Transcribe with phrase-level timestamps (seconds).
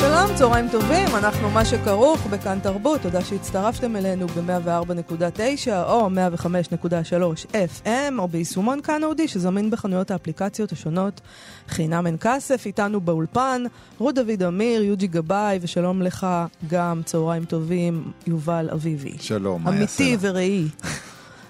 [0.00, 8.18] שלום, צהריים טובים, אנחנו מה שכרוך בכאן תרבות, תודה שהצטרפתם אלינו ב-104.9 או 105.3 FM
[8.18, 11.20] או ביישומון כאן אודי שזמין בחנויות האפליקציות השונות
[11.68, 13.62] חינם אין כסף, איתנו באולפן
[13.98, 16.26] רות דוד אמיר, יוג'י גבאי ושלום לך
[16.70, 19.12] גם, צהריים טובים, יובל אביבי.
[19.20, 20.30] שלום, מה יעשה אמיתי לה?
[20.32, 20.64] וראי.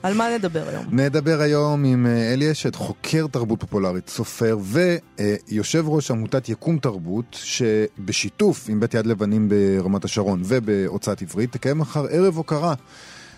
[0.02, 0.84] על מה נדבר היום?
[0.92, 7.36] נדבר היום עם אה, אלי אשת, חוקר תרבות פופולרית, סופר ויושב ראש עמותת יקום תרבות,
[7.42, 12.74] שבשיתוף עם בית יד לבנים ברמת השרון ובהוצאת עברית, תקיים מחר ערב הוקרה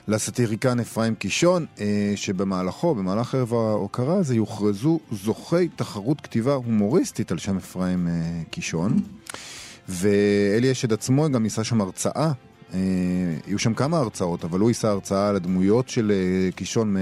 [0.09, 7.39] לסאטיריקן אפרים קישון, אה, שבמהלכו, במהלך ערב ההוקרה הזה, יוכרזו זוכי תחרות כתיבה הומוריסטית על
[7.39, 8.13] שם אפרים אה,
[8.51, 9.01] קישון.
[9.89, 12.33] ואלי אשד עצמו גם יישא שם הרצאה אה,
[13.47, 16.97] יהיו שם כמה הרצאות, אבל הוא יישא הרצאה על הדמויות של אה, קישון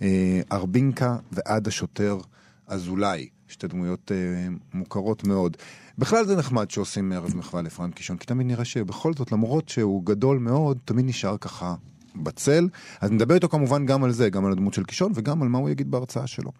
[0.00, 2.18] מארבינקה ועד השוטר
[2.66, 5.56] אזולאי, שתי דמויות אה, מוכרות מאוד.
[5.98, 10.04] בכלל זה נחמד שעושים ערב מחווה לאפרים קישון, כי תמיד נראה שבכל זאת, למרות שהוא
[10.04, 11.74] גדול מאוד, תמיד נשאר ככה
[12.16, 12.68] בצל.
[13.00, 15.58] אז נדבר איתו כמובן גם על זה, גם על הדמות של קישון וגם על מה
[15.58, 16.52] הוא יגיד בהרצאה שלו.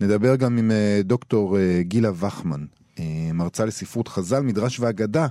[0.00, 2.66] נדבר גם עם אה, דוקטור אה, גילה וכמן, אה,
[3.34, 5.26] מרצה לספרות חז"ל, מדרש ואגדה.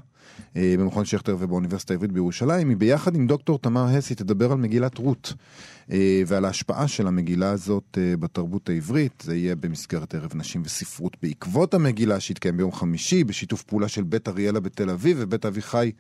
[0.56, 4.98] אה, במכון שכטר ובאוניברסיטה העברית בירושלים, היא ביחד עם דוקטור תמר הסי תדבר על מגילת
[4.98, 5.34] רות
[5.92, 9.24] אה, ועל ההשפעה של המגילה הזאת אה, בתרבות העברית.
[9.26, 14.28] זה יהיה במסגרת ערב נשים וספרות בעקבות המגילה שהתקיים ביום חמישי, בשיתוף פעולה של בית
[14.28, 15.92] אריאלה בתל אביב ובית אביחי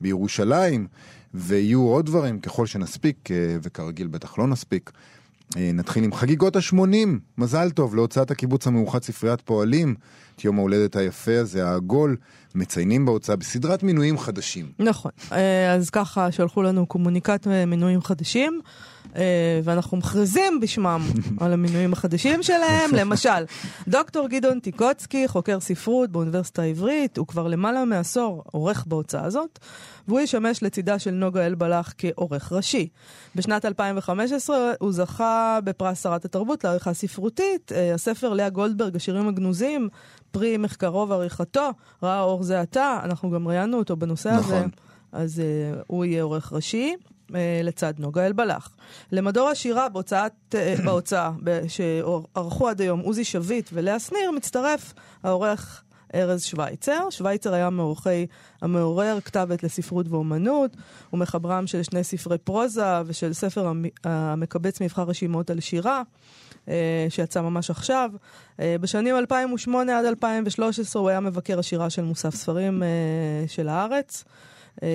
[0.00, 0.86] בירושלים,
[1.34, 4.90] ויהיו עוד דברים ככל שנספיק, אה, וכרגיל בטח לא נספיק.
[5.56, 9.94] אה, נתחיל עם חגיגות ה-80, מזל טוב להוצאת הקיבוץ המאוחד ספריית פועלים,
[10.36, 12.16] את יום ההולדת היפה הזה, העגול,
[12.54, 14.72] מציינים בהוצאה בסדרת מינויים חדשים.
[14.78, 18.60] נכון, אה, אז ככה שלחו לנו קומוניקט אה, מינויים חדשים,
[19.64, 21.00] ואנחנו מכריזים בשמם
[21.40, 22.90] על המינויים החדשים שלהם.
[23.00, 23.44] למשל,
[23.88, 29.58] דוקטור גדעון טיקוצקי, חוקר ספרות באוניברסיטה העברית, הוא כבר למעלה מעשור עורך בהוצאה הזאת,
[30.08, 32.88] והוא ישמש לצידה של נוגה אלבלח כעורך ראשי.
[33.34, 37.72] בשנת 2015 הוא זכה בפרס שרת התרבות לעריכה ספרותית.
[37.72, 39.88] אה, הספר לאה גולדברג, השירים הגנוזים,
[40.30, 41.70] פרי מחקרו ועריכתו,
[42.02, 44.58] ראה אור זה עתה, אנחנו גם ראיינו אותו בנושא הזה.
[44.58, 44.70] נכון.
[45.12, 46.96] אז uh, הוא יהיה עורך ראשי.
[47.30, 48.76] Uh, לצד נוגה אלבלח.
[49.12, 51.30] למדור השירה בהוצאת, uh, בהוצאה
[51.68, 54.92] שערכו עד היום עוזי שביט ולאה שניר, מצטרף
[55.22, 55.82] העורך
[56.14, 57.10] ארז שווייצר.
[57.10, 58.26] שווייצר היה מעורכי
[58.62, 60.76] המעורר כתבת לספרות ואומנות,
[61.12, 66.02] ומחברם של שני ספרי פרוזה ושל ספר המ- המקבץ מבחר רשימות על שירה.
[66.68, 68.10] אה, שיצא ממש עכשיו.
[68.60, 72.88] אה, בשנים 2008 עד 2013 הוא היה מבקר השירה של מוסף ספרים אה,
[73.46, 74.24] של הארץ.
[74.82, 74.88] אה,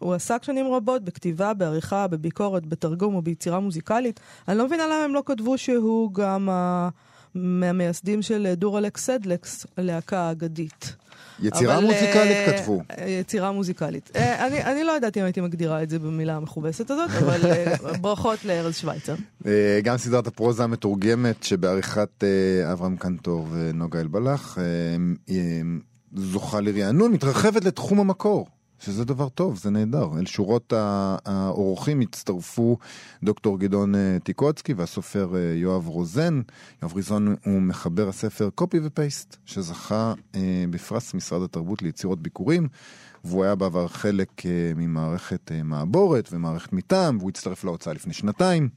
[0.00, 4.20] הוא עסק שנים רבות בכתיבה, בעריכה, בביקורת, בתרגום וביצירה מוזיקלית.
[4.48, 6.88] אני לא מבינה למה הם לא כתבו שהוא גם ה-
[7.34, 10.96] מהמייסדים של דורלקס סדלקס, הלהקה האגדית.
[11.42, 12.82] יצירה אבל, מוזיקלית אה, כתבו.
[13.06, 14.10] יצירה מוזיקלית.
[14.16, 17.74] אה, אני, אני לא יודעת אם הייתי מגדירה את זה במילה המכובסת הזאת, אבל אה,
[18.02, 19.14] ברכות לארז שווייצר.
[19.46, 24.64] אה, גם סדרת הפרוזה המתורגמת שבעריכת אה, אברהם קנטור ונוגה אלבלח אה,
[25.34, 25.60] אה,
[26.14, 28.46] זוכה לרענון, מתרחבת לתחום המקור.
[28.80, 30.08] שזה דבר טוב, זה נהדר.
[30.18, 30.72] אל שורות
[31.24, 32.78] האורחים הצטרפו
[33.22, 36.40] דוקטור גדעון אה, טיקוצקי והסופר אה, יואב רוזן.
[36.82, 42.68] יואב רוזן הוא מחבר הספר קופי ופייסט, שזכה אה, בפרס משרד התרבות ליצירות ביקורים,
[43.24, 44.42] והוא היה בעבר חלק
[44.76, 48.68] ממערכת מעבורת ומערכת מטעם, והוא הצטרף להוצאה לפני שנתיים.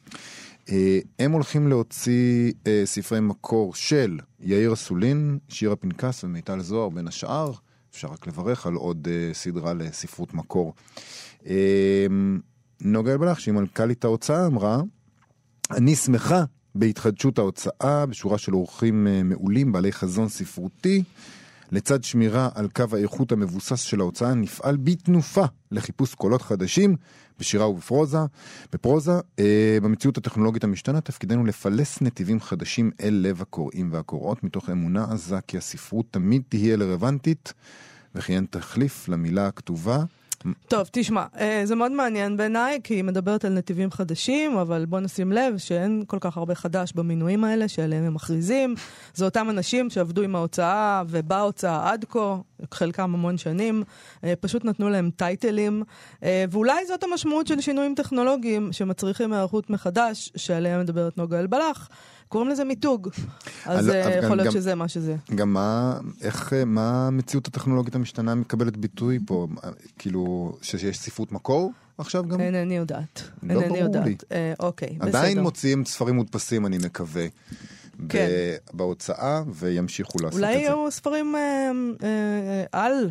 [1.19, 2.53] הם הולכים להוציא
[2.86, 7.52] ספרי מקור של יאיר אסולין, שירה פנקס ומיטל זוהר בין השאר.
[7.94, 10.74] אפשר רק לברך על עוד uh, סדרה לספרות מקור.
[11.44, 11.48] Uh,
[12.81, 14.81] נוגה אלבלח, שהיא מנכ"לית ההוצאה, אמרה,
[15.72, 16.44] אני שמחה
[16.75, 21.04] בהתחדשות ההוצאה, בשורה של אורחים uh, מעולים, בעלי חזון ספרותי.
[21.74, 26.96] לצד שמירה על קו האיכות המבוסס של ההוצאה, נפעל בתנופה לחיפוש קולות חדשים
[27.40, 28.18] בשירה ובפרוזה.
[28.74, 35.06] בפרוזה, אה, במציאות הטכנולוגית המשתנה, תפקידנו לפלס נתיבים חדשים אל לב הקוראים והקוראות, מתוך אמונה
[35.12, 37.54] עזה כי הספרות תמיד תהיה רלוונטית,
[38.16, 40.04] וכי אין תחליף למילה הכתובה.
[40.68, 45.00] טוב, תשמע, אה, זה מאוד מעניין בעיניי, כי היא מדברת על נתיבים חדשים, אבל בוא
[45.00, 48.75] נשים לב שאין כל כך הרבה חדש במינויים האלה שעליהם הם מכריזים.
[49.13, 52.38] זה אותם אנשים שעבדו עם ההוצאה ובהוצאה עד כה,
[52.72, 53.84] חלקם המון שנים,
[54.24, 55.84] אה, פשוט נתנו להם טייטלים,
[56.24, 61.90] אה, ואולי זאת המשמעות של שינויים טכנולוגיים שמצריכים היערכות מחדש, שעליהם מדברת נוגה אלבלח.
[62.33, 63.09] קוראים לזה מיתוג,
[63.65, 65.15] אז אבל יכול להיות שזה מה שזה.
[65.35, 69.47] גם מה, איך, אה, מה המציאות הטכנולוגית המשתנה מקבלת ביטוי פה?
[69.50, 69.62] מה,
[70.00, 72.41] כאילו, שיש ספרות מקור עכשיו גם?
[72.41, 73.24] אינני יודעת.
[73.44, 74.06] לא אינני ברור יודעת.
[74.06, 74.15] לי.
[74.31, 75.07] אה, אוקיי, בסדר.
[75.07, 77.25] עדיין מוציאים ספרים מודפסים, אני מקווה.
[78.09, 78.27] כן.
[78.74, 80.65] בהוצאה, וימשיכו לעשות אולי את זה.
[80.65, 81.71] יהיו ספרים אה,
[82.03, 83.09] אה, על,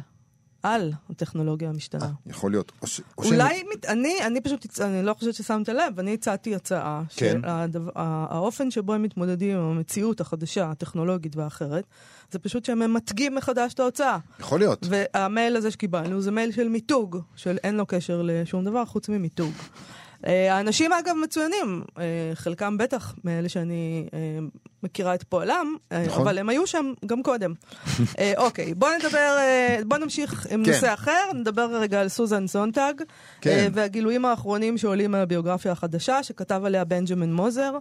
[0.62, 2.10] על הטכנולוגיה המשתנה.
[2.26, 2.72] יכול להיות.
[2.82, 6.54] או ש- או אולי, מת- אני, אני פשוט, אני לא חושבת ששמת לב, אני הצעתי
[6.54, 7.40] הצעה, כן.
[7.44, 11.84] שהאופן שבו הם מתמודדים עם המציאות החדשה, הטכנולוגית והאחרת,
[12.30, 14.18] זה פשוט שהם ממתגים מחדש את ההוצאה.
[14.40, 14.86] יכול להיות.
[14.90, 19.52] והמייל הזה שקיבלנו זה מייל של מיתוג, של אין לו קשר לשום דבר חוץ ממיתוג.
[20.26, 22.04] אה, האנשים אגב מצוינים, אה,
[22.34, 24.18] חלקם בטח מאלה שאני אה,
[24.82, 26.22] מכירה את פועלם, אה, נכון.
[26.22, 27.54] אבל הם היו שם גם קודם.
[28.18, 30.70] אה, אוקיי, בוא נדבר, אה, בוא נמשיך עם כן.
[30.70, 32.94] נושא אחר, נדבר רגע על סוזן סונטג,
[33.40, 33.70] כן.
[33.74, 37.72] והגילויים האחרונים שעולים מהביוגרפיה החדשה, שכתב עליה בנג'מין מוזר,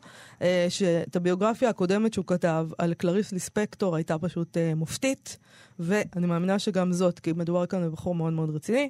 [0.70, 5.38] שאת הביוגרפיה הקודמת שהוא כתב על קלריס ליספקטור הייתה פשוט מופתית.
[5.80, 8.90] ואני מאמינה שגם זאת, כי מדובר כאן בבחור מאוד מאוד רציני.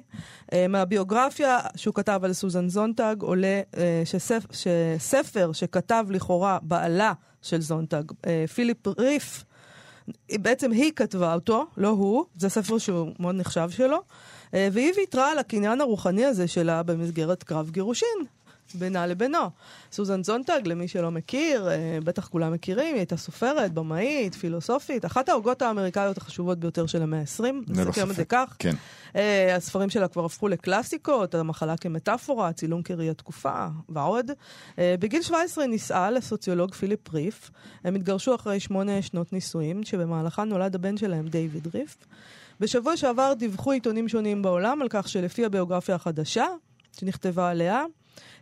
[0.68, 7.12] מהביוגרפיה שהוא כתב על סוזן זונטג עולה אה, שספ, שספר שכתב לכאורה בעלה
[7.42, 9.44] של זונטג, אה, פיליפ ריף,
[10.32, 14.02] בעצם היא כתבה אותו, לא הוא, זה ספר שהוא מאוד נחשב שלו,
[14.54, 18.26] אה, והיא ויתרה על הקניין הרוחני הזה שלה במסגרת קרב גירושין.
[18.74, 19.50] בינה לבינו.
[19.92, 25.28] סוזן זונטג, למי שלא מכיר, אה, בטח כולם מכירים, היא הייתה סופרת, במאית, פילוסופית, אחת
[25.28, 28.24] ההוגות האמריקאיות החשובות ביותר של המאה ה-20, ללא נסכם את זה.
[28.24, 28.56] כך.
[28.58, 28.74] כן.
[29.16, 34.30] אה, הספרים שלה כבר הפכו לקלאסיקות, המחלה כמטאפורה, צילום כראי התקופה ועוד.
[34.78, 37.50] אה, בגיל 17 היא נישאה לסוציולוג פיליפ ריף.
[37.84, 41.96] הם התגרשו אחרי שמונה שנות נישואים, שבמהלכן נולד הבן שלהם, דיוויד ריף.
[42.60, 46.46] בשבוע שעבר דיווחו עיתונים שונים בעולם על כך שלפי הביוגרפיה החדשה,
[46.98, 47.84] שנכתבה עליה,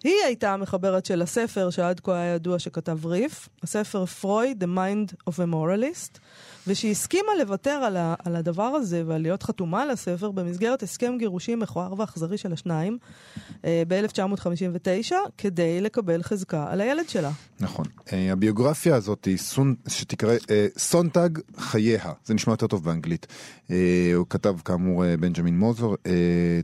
[0.04, 5.14] היא הייתה המחברת של הספר שעד כה היה ידוע שכתב ריף, הספר פרויד, The Mind
[5.30, 6.18] of a Moralist,
[6.70, 11.16] ושהיא הסכימה לוותר על, ה, על הדבר הזה ועל להיות חתומה על הספר במסגרת הסכם
[11.18, 12.98] גירושים מכוער ואכזרי של השניים
[13.64, 17.30] אה, ב-1959, כדי לקבל חזקה על הילד שלה.
[17.60, 17.84] נכון.
[18.12, 23.26] אה, הביוגרפיה הזאת היא סון, שתקרא אה, סונטג חייה, זה נשמע יותר טוב באנגלית.
[23.70, 26.12] אה, הוא כתב כאמור אה, בנג'מין מוזר, אה,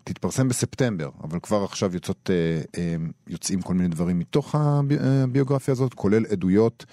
[0.05, 2.97] תתפרסם בספטמבר, אבל כבר עכשיו יוצאות, אה, אה,
[3.29, 4.81] יוצאים כל מיני דברים מתוך אה,
[5.23, 6.85] הביוגרפיה הזאת, כולל עדויות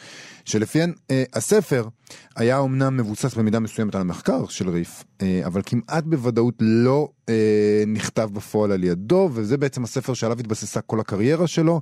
[0.46, 1.88] שלפיהן אה, הספר
[2.36, 7.84] היה אומנם מבוסס במידה מסוימת על המחקר של ריף, אה, אבל כמעט בוודאות לא אה,
[7.88, 11.82] נכתב בפועל על ידו, וזה בעצם הספר שעליו התבססה כל הקריירה שלו.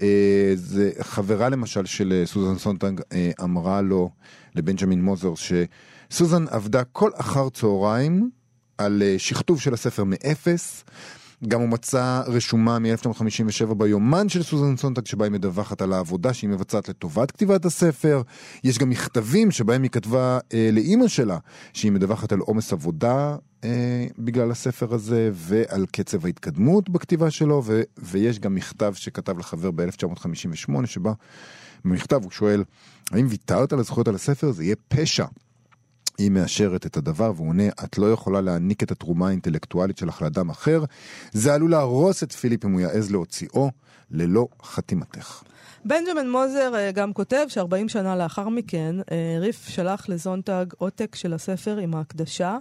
[0.00, 4.10] אה, זה חברה למשל של סוזן סונטג אה, אמרה לו,
[4.54, 8.30] לבנג'מין מוזר, שסוזן עבדה כל אחר צהריים
[8.78, 10.84] על שכתוב של הספר מאפס.
[11.48, 16.50] גם הוא מצא רשומה מ-1957 ביומן של סוזן סונטג שבה היא מדווחת על העבודה שהיא
[16.50, 18.22] מבצעת לטובת כתיבת הספר.
[18.64, 21.38] יש גם מכתבים שבהם היא כתבה אה, לאימא שלה
[21.72, 27.82] שהיא מדווחת על עומס עבודה אה, בגלל הספר הזה ועל קצב ההתקדמות בכתיבה שלו ו-
[27.98, 31.12] ויש גם מכתב שכתב לחבר ב-1958 שבה
[31.84, 32.64] במכתב הוא שואל
[33.10, 34.52] האם ויתרת על הזכויות על הספר?
[34.52, 35.24] זה יהיה פשע.
[36.18, 40.50] היא מאשרת את הדבר והוא עונה, את לא יכולה להעניק את התרומה האינטלקטואלית שלך לאדם
[40.50, 40.84] אחר,
[41.32, 43.70] זה עלול להרוס את פיליפ אם הוא יעז להוציאו
[44.10, 45.42] ללא חתימתך.
[45.84, 51.32] בנג'מין מוזר אה, גם כותב ש-40 שנה לאחר מכן, אה, ריף שלח לזונטג עותק של
[51.32, 52.56] הספר עם ההקדשה.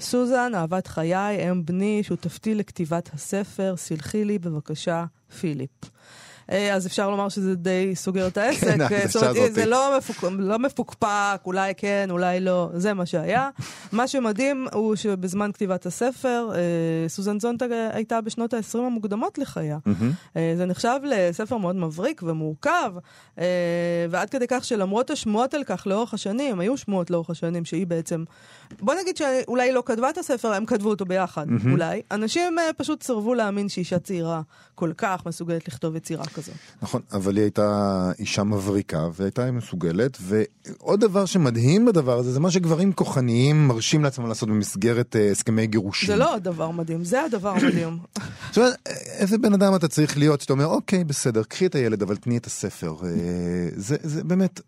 [0.00, 5.04] סוזן, אהבת חיי, אם בני, שותפתי לכתיבת הספר, סלחי לי בבקשה,
[5.40, 5.70] פיליפ.
[6.50, 8.76] אה, אז אפשר לומר שזה די סוגר את העסק.
[8.88, 9.54] כן, אה, זאת אומרת.
[9.54, 13.50] זה לא, מפוק, לא מפוקפק, אולי כן, אולי לא, זה מה שהיה.
[13.92, 19.78] מה שמדהים הוא שבזמן כתיבת הספר, אה, סוזן זונטג הייתה בשנות ה-20 המוקדמות לחייה.
[20.36, 22.92] אה, זה נחשב לספר מאוד מבריק ומורכב,
[23.38, 23.44] אה,
[24.10, 28.24] ועד כדי כך שלמרות השמועות על כך לאורך השנים, היו שמועות לאורך השנים שהיא בעצם,
[28.80, 32.02] בוא נגיד שאולי לא כתבה את הספר, הם כתבו אותו ביחד, אולי.
[32.10, 34.42] אנשים אה, פשוט סירבו להאמין שאישה צעירה
[34.74, 36.54] כל כך מסוגלת לכתוב יצירה כזאת.
[36.82, 42.50] נכון, אבל היא הייתה אישה מבריקה והייתה מסוגלת, ועוד דבר שמדהים בדבר הזה, זה מה
[42.50, 46.06] שגברים כוחניים מרשים לעצמם לעשות במסגרת אה, הסכמי גירושים.
[46.06, 47.98] זה לא הדבר מדהים, זה הדבר המדהים.
[48.50, 48.74] זאת אומרת,
[49.18, 52.36] איזה בן אדם אתה צריך להיות שאתה אומר, אוקיי, בסדר, קחי את הילד, אבל תני
[52.36, 52.94] את הספר.
[53.04, 53.08] אה,
[53.76, 54.60] זה, זה באמת,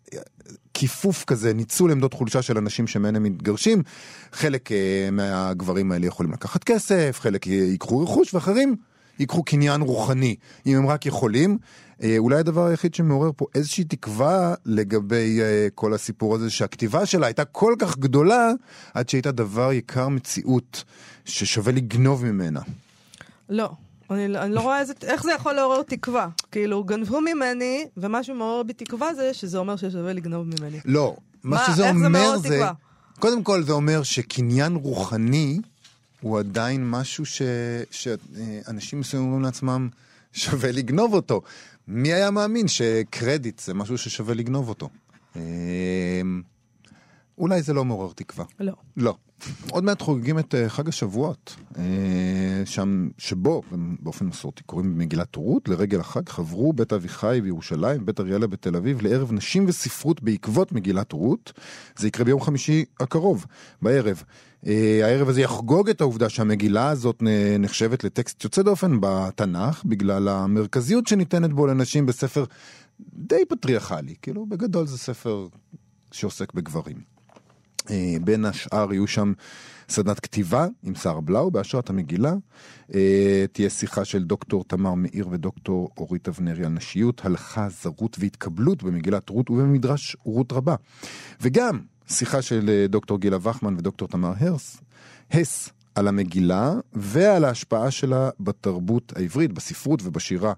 [0.73, 3.83] כיפוף כזה, ניצול עמדות חולשה של אנשים שמהן הם מתגרשים.
[4.31, 8.75] חלק אה, מהגברים האלה יכולים לקחת כסף, חלק ייקחו רכוש, ואחרים
[9.19, 11.57] ייקחו קניין רוחני, אם הם רק יכולים.
[12.03, 17.25] אה, אולי הדבר היחיד שמעורר פה איזושהי תקווה לגבי אה, כל הסיפור הזה, שהכתיבה שלה
[17.25, 18.51] הייתה כל כך גדולה,
[18.93, 20.83] עד שהייתה דבר יקר מציאות,
[21.25, 22.61] ששווה לגנוב ממנה.
[23.49, 23.69] לא.
[24.09, 26.27] אני, אני לא רואה איזה, איך זה יכול לעורר תקווה.
[26.51, 30.79] כאילו, גנבו ממני, ומה שמעורר בי תקווה זה שזה אומר ששווה לגנוב ממני.
[30.85, 32.49] לא, מה, מה שזה אומר זה...
[32.49, 32.71] תקווה?
[33.19, 35.59] קודם כל זה אומר שקניין רוחני
[36.21, 37.41] הוא עדיין משהו ש...
[37.91, 39.89] שאנשים מסוימים אומרים לעצמם
[40.33, 41.41] שווה לגנוב אותו.
[41.87, 44.89] מי היה מאמין שקרדיט זה משהו ששווה לגנוב אותו?
[45.35, 46.41] אמ,
[47.37, 48.45] אולי זה לא מעורר תקווה.
[48.59, 48.73] לא.
[48.97, 49.15] לא.
[49.71, 51.83] עוד מעט חוגגים את אה, חג השבועות, אה,
[52.65, 53.61] שם, שבו,
[53.99, 59.01] באופן מסורתי, קוראים במגילת רות, לרגל החג חברו בית אביחי בירושלים, בית אריאלה בתל אביב,
[59.01, 61.53] לערב נשים וספרות בעקבות מגילת רות.
[61.97, 63.45] זה יקרה ביום חמישי הקרוב,
[63.81, 64.23] בערב.
[64.67, 67.23] אה, הערב הזה יחגוג את העובדה שהמגילה הזאת
[67.59, 72.45] נחשבת לטקסט יוצא דופן בתנ"ך, בגלל המרכזיות שניתנת בו לנשים בספר
[72.99, 75.47] די פטריארכלי, כאילו בגדול זה ספר
[76.11, 77.17] שעוסק בגברים.
[77.89, 79.33] אה, בין השאר יהיו שם
[79.89, 82.33] סדנת כתיבה עם שרה בלאו בהשראת המגילה.
[82.93, 88.83] אה, תהיה שיחה של דוקטור תמר מאיר ודוקטור אורית אבנרי על נשיות, הלכה, זרות והתקבלות
[88.83, 90.75] במגילת רות ובמדרש רות רבה.
[91.41, 94.77] וגם שיחה של אה, דוקטור גילה וחמן ודוקטור תמר הרס,
[95.31, 100.53] הס על המגילה ועל ההשפעה שלה בתרבות העברית, בספרות ובשירה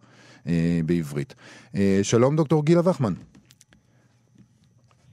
[0.48, 1.36] אה, בעברית.
[1.76, 3.14] אה, שלום דוקטור גילה וחמן.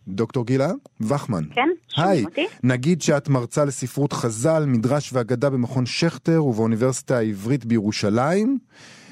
[0.08, 1.44] דוקטור גילה וחמן.
[1.54, 2.46] כן, שומעים אותי.
[2.62, 8.58] נגיד שאת מרצה לספרות חז"ל, מדרש ואגדה במכון שכטר ובאוניברסיטה העברית בירושלים.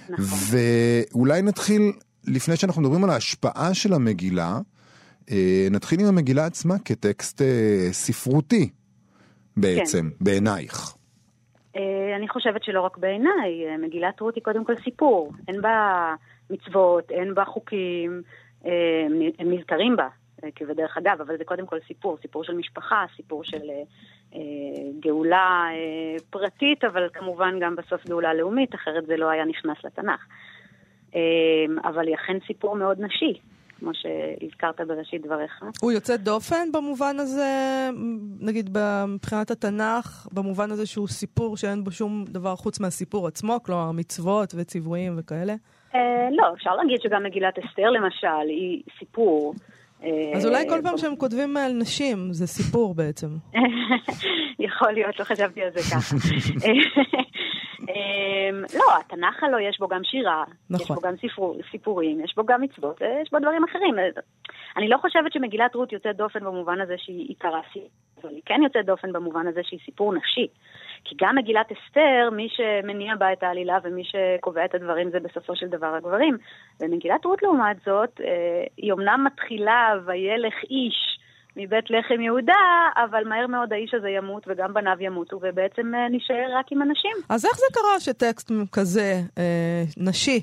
[0.08, 0.38] נכון.
[1.12, 1.92] ואולי נתחיל,
[2.24, 4.58] לפני שאנחנו מדברים על ההשפעה של המגילה,
[5.70, 8.70] נתחיל עם המגילה עצמה כטקסט אה, ספרותי
[9.56, 10.24] בעצם, כן.
[10.24, 10.94] בעינייך.
[11.76, 15.32] אה, אני חושבת שלא רק בעיניי, מגילת רות היא קודם כל סיפור.
[15.48, 16.14] אין בה
[16.50, 18.22] מצוות, אין בה חוקים,
[19.38, 20.08] הם נזכרים בה.
[20.54, 23.82] כבדרך אגב, אבל זה קודם כל סיפור, סיפור של משפחה, סיפור של אה,
[24.34, 24.40] אה,
[25.00, 30.20] גאולה אה, פרטית, אבל כמובן גם בסוף גאולה לאומית, אחרת זה לא היה נכנס לתנ"ך.
[31.14, 31.20] אה,
[31.90, 33.40] אבל היא אכן סיפור מאוד נשי,
[33.78, 35.62] כמו שהזכרת בראשית דבריך.
[35.82, 37.90] הוא יוצא דופן במובן הזה,
[38.40, 38.78] נגיד
[39.08, 44.54] מבחינת התנ"ך, במובן הזה שהוא סיפור שאין בו שום דבר חוץ מהסיפור עצמו, כלומר מצוות
[44.56, 45.54] וציוויים וכאלה?
[45.94, 49.54] אה, לא, אפשר להגיד שגם מגילת אסתר למשל היא סיפור.
[50.34, 53.28] אז אולי כל פעם שהם כותבים על נשים, זה סיפור בעצם.
[54.58, 56.16] יכול להיות, לא חשבתי על זה ככה.
[57.94, 60.84] אמ, לא, התנ"ך הלא יש בו גם שירה, נכון.
[60.84, 63.94] יש בו גם סיפור, סיפורים, יש בו גם מצוות, יש בו דברים אחרים.
[64.76, 67.88] אני לא חושבת שמגילת רות יוצאת דופן במובן הזה שהיא עיקרה סיפור,
[68.22, 70.46] אבל היא כן יוצאת דופן במובן הזה שהיא סיפור נשי.
[71.04, 75.56] כי גם מגילת אסתר, מי שמניע בה את העלילה ומי שקובע את הדברים זה בסופו
[75.56, 76.38] של דבר הגברים.
[76.80, 81.18] ומגילת רות לעומת זאת, אה, היא אמנם מתחילה וילך איש
[81.56, 82.54] מבית לחם יהודה,
[82.96, 87.16] אבל מהר מאוד האיש הזה ימות וגם בניו ימותו, ובעצם אה, נשאר רק עם הנשים.
[87.28, 90.40] אז איך זה קרה שטקסט כזה, אה, נשי,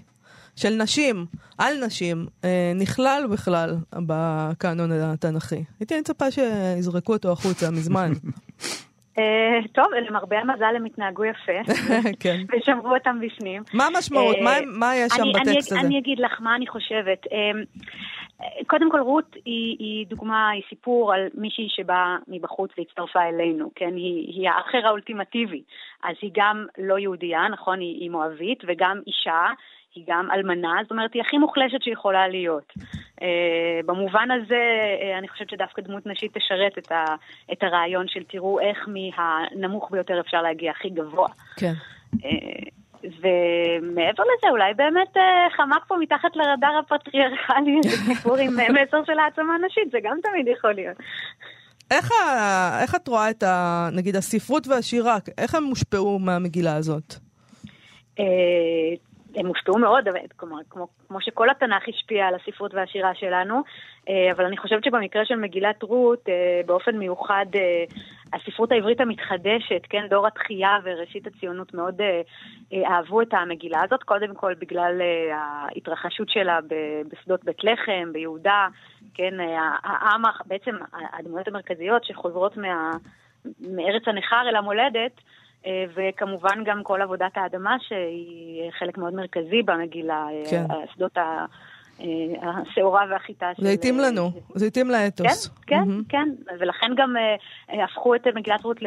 [0.56, 1.26] של נשים,
[1.58, 5.64] על נשים, אה, נכלל בכלל בקאנון התנ"כי?
[5.80, 8.12] הייתי מצפה שיזרקו אותו החוצה מזמן.
[9.18, 11.74] Uh, טוב, למרבה המזל הם התנהגו יפה,
[12.20, 12.42] כן.
[12.58, 13.64] ושמרו אותם בפנים.
[13.74, 14.36] מה המשמעות?
[14.36, 15.88] Uh, מה, מה יש שם אני, בטקסט אני, הזה?
[15.88, 17.26] אני אגיד לך מה אני חושבת.
[18.68, 23.96] קודם כל, רות היא, היא דוגמה, היא סיפור על מישהי שבאה מבחוץ והצטרפה אלינו, כן?
[23.96, 25.62] היא, היא האחר האולטימטיבי.
[26.04, 27.80] אז היא גם לא יהודייה, נכון?
[27.80, 29.48] היא, היא מואבית, וגם אישה.
[29.96, 32.74] היא גם אלמנה, זאת אומרת, היא הכי מוחלשת שיכולה להיות.
[33.20, 33.24] Uh,
[33.86, 34.62] במובן הזה,
[35.00, 37.06] uh, אני חושבת שדווקא דמות נשית תשרת את, ה,
[37.52, 41.28] את הרעיון של תראו איך מהנמוך ביותר אפשר להגיע הכי גבוה.
[41.58, 41.74] כן.
[43.04, 49.20] ומעבר לזה, אולי באמת uh, חמק פה מתחת לרדאר הפטריארכלי איזה סיפור עם מסר של
[49.20, 50.98] העצמה נשית, זה גם תמיד יכול להיות.
[51.92, 52.82] איך, ה...
[52.82, 53.90] איך את רואה את, ה...
[53.94, 57.16] נגיד, הספרות והשירה, איך הם מושפעו מהמגילה הזאת?
[59.36, 60.08] הם הושפעו מאוד,
[60.38, 63.62] כלומר, כמו, כמו שכל התנ"ך השפיע על הספרות והשירה שלנו,
[64.10, 67.84] אה, אבל אני חושבת שבמקרה של מגילת רות, אה, באופן מיוחד, אה,
[68.34, 72.02] הספרות העברית המתחדשת, כן, דור התחייה וראשית הציונות מאוד
[72.74, 75.02] אהבו את המגילה הזאת, קודם כל בגלל
[75.34, 76.60] ההתרחשות שלה
[77.12, 78.68] בשדות בית לחם, ביהודה,
[79.14, 79.34] כן,
[79.84, 82.92] העם, בעצם הדמויות המרכזיות שחוזרות מה,
[83.60, 85.22] מארץ הנכר אל המולדת,
[85.68, 90.64] וכמובן גם כל עבודת האדמה שהיא חלק מאוד מרכזי במגילה, אה, כן.
[90.70, 91.18] השדות
[92.42, 93.64] השעורה והחיטה של...
[93.64, 95.48] זה התאים לנו, זה התאים לאתוס.
[95.48, 96.10] כן, כן, mm-hmm.
[96.10, 97.16] כן, ולכן גם
[97.70, 98.78] הפכו את מגילת רות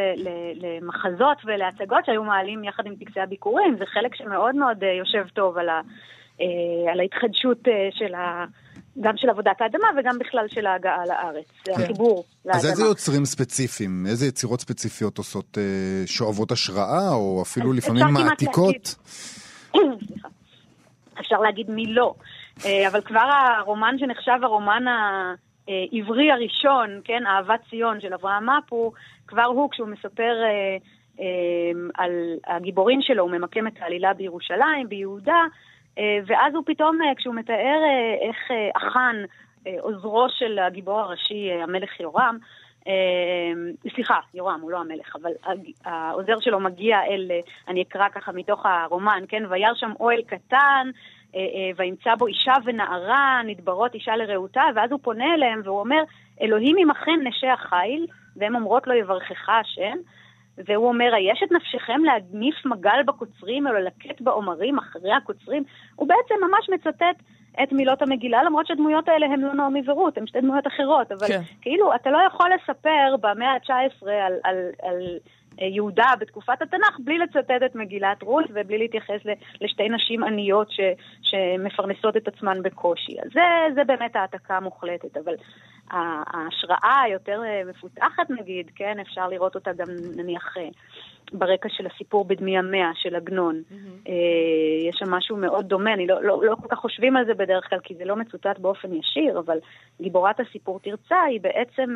[0.54, 5.69] למחזות ולהצגות שהיו מעלים יחד עם טקסי הביקורים, זה חלק שמאוד מאוד יושב טוב על,
[5.69, 5.81] ה,
[6.93, 7.59] על ההתחדשות
[7.90, 8.45] של ה...
[9.01, 11.73] גם של עבודת האדמה וגם בכלל של ההגעה לארץ, כן.
[11.73, 12.59] החיבור לאדמה.
[12.59, 18.95] אז איזה יוצרים ספציפיים, איזה יצירות ספציפיות עושות אה, שואבות השראה, או אפילו לפעמים מעתיקות?
[21.21, 22.15] אפשר להגיד מי לא.
[22.65, 28.93] אה, אבל כבר הרומן שנחשב הרומן העברי הראשון, כן, אהבת ציון של אברהם מפו,
[29.27, 30.33] כבר הוא, כשהוא מספר
[31.21, 31.27] אה,
[31.95, 32.11] על
[32.47, 35.47] הגיבורים שלו, הוא ממקם את העלילה בירושלים, ביהודה, אה,
[35.99, 38.37] ואז הוא פתאום, אה, כשהוא מתאר אה, איך
[38.77, 39.17] אחן,
[39.81, 42.39] עוזרו של הגיבור הראשי, המלך יורם,
[43.95, 45.31] סליחה, יורם, הוא לא המלך, אבל
[45.85, 47.31] העוזר שלו מגיע אל,
[47.69, 50.91] אני אקרא ככה מתוך הרומן, כן, וירא שם אוהל קטן,
[51.77, 56.03] וימצא בו אישה ונערה, נדברות אישה לרעותה, ואז הוא פונה אליהם והוא אומר,
[56.43, 59.97] אלוהים עמכם נשי החיל, והן אומרות לו יברכך השם.
[60.59, 65.65] והוא אומר, היש את נפשכם להניף מגל בקוצרים או ללקט בעומרים אחרי הקוצרים?
[65.97, 67.23] הוא בעצם ממש מצטט
[67.63, 71.29] את מילות המגילה, למרות שהדמויות האלה הן לא נעמי ורות, הן שתי דמויות אחרות, אבל
[71.29, 71.41] כן.
[71.61, 75.19] כאילו, אתה לא יכול לספר במאה ה-19 על, על, על
[75.59, 79.21] יהודה בתקופת התנ"ך בלי לצטט את מגילת רות ובלי להתייחס
[79.61, 80.81] לשתי נשים עניות ש,
[81.23, 83.17] שמפרנסות את עצמן בקושי.
[83.23, 85.35] אז זה, זה באמת העתקה מוחלטת, אבל
[85.91, 90.69] ההשראה היותר אה, מפותחת נגיד, כן, אפשר לראות אותה גם נניח אה,
[91.33, 93.63] ברקע של הסיפור בדמי המאה של עגנון.
[93.71, 94.11] Mm-hmm.
[94.89, 97.69] יש שם משהו מאוד דומה, אני לא, לא, לא כל כך חושבים על זה בדרך
[97.69, 99.59] כלל כי זה לא מצוטט באופן ישיר, אבל
[100.01, 101.95] גיבורת הסיפור תרצה היא בעצם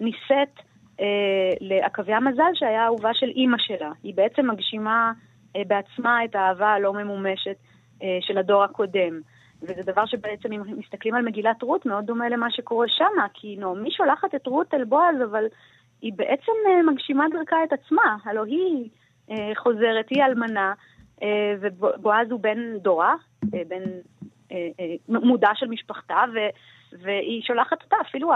[0.00, 0.60] נישאת
[1.00, 3.92] אה, לעכביה מזל שהיה אהובה של אימא שלה.
[4.02, 5.12] היא בעצם מגשימה
[5.56, 7.56] אה, בעצמה את האהבה הלא ממומשת
[8.02, 9.20] אה, של הדור הקודם.
[9.62, 13.90] וזה דבר שבעצם, אם מסתכלים על מגילת רות, מאוד דומה למה שקורה שמה, כי נעמי
[13.90, 15.44] שולחת את רות אל בועז, אבל
[16.02, 16.52] היא בעצם
[16.92, 18.16] מגשימה דרכה את עצמה.
[18.24, 18.88] הלוא היא
[19.56, 20.72] חוזרת, היא אלמנה,
[21.60, 23.82] ובועז הוא בן דורה, בן
[25.08, 26.38] מודע של משפחתה, ו,
[27.02, 28.32] והיא שולחת אותה, אפילו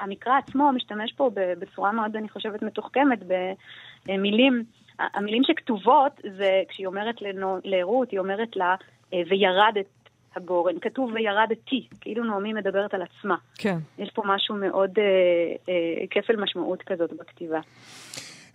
[0.00, 3.18] המקרא עצמו משתמש פה בצורה מאוד, אני חושבת, מתוחכמת,
[4.06, 4.64] במילים.
[4.98, 7.16] המילים שכתובות זה, כשהיא אומרת
[7.64, 8.74] לרות, היא אומרת לה,
[9.14, 9.86] אה, וירדת
[10.36, 10.74] הגורן.
[10.80, 13.36] כתוב וירדתי, כאילו נעמי מדברת על עצמה.
[13.58, 13.78] כן.
[13.98, 15.04] יש פה משהו מאוד, אה,
[15.68, 17.60] אה, כפל משמעות כזאת בכתיבה.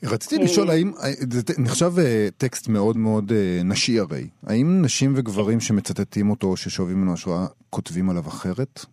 [0.03, 0.91] רציתי אה, לשאול, האם,
[1.31, 1.91] זה נחשב
[2.37, 3.31] טקסט מאוד מאוד
[3.63, 8.85] נשי הרי, האם נשים וגברים שמצטטים אותו, ששואבים ממנו השראה, כותבים עליו אחרת?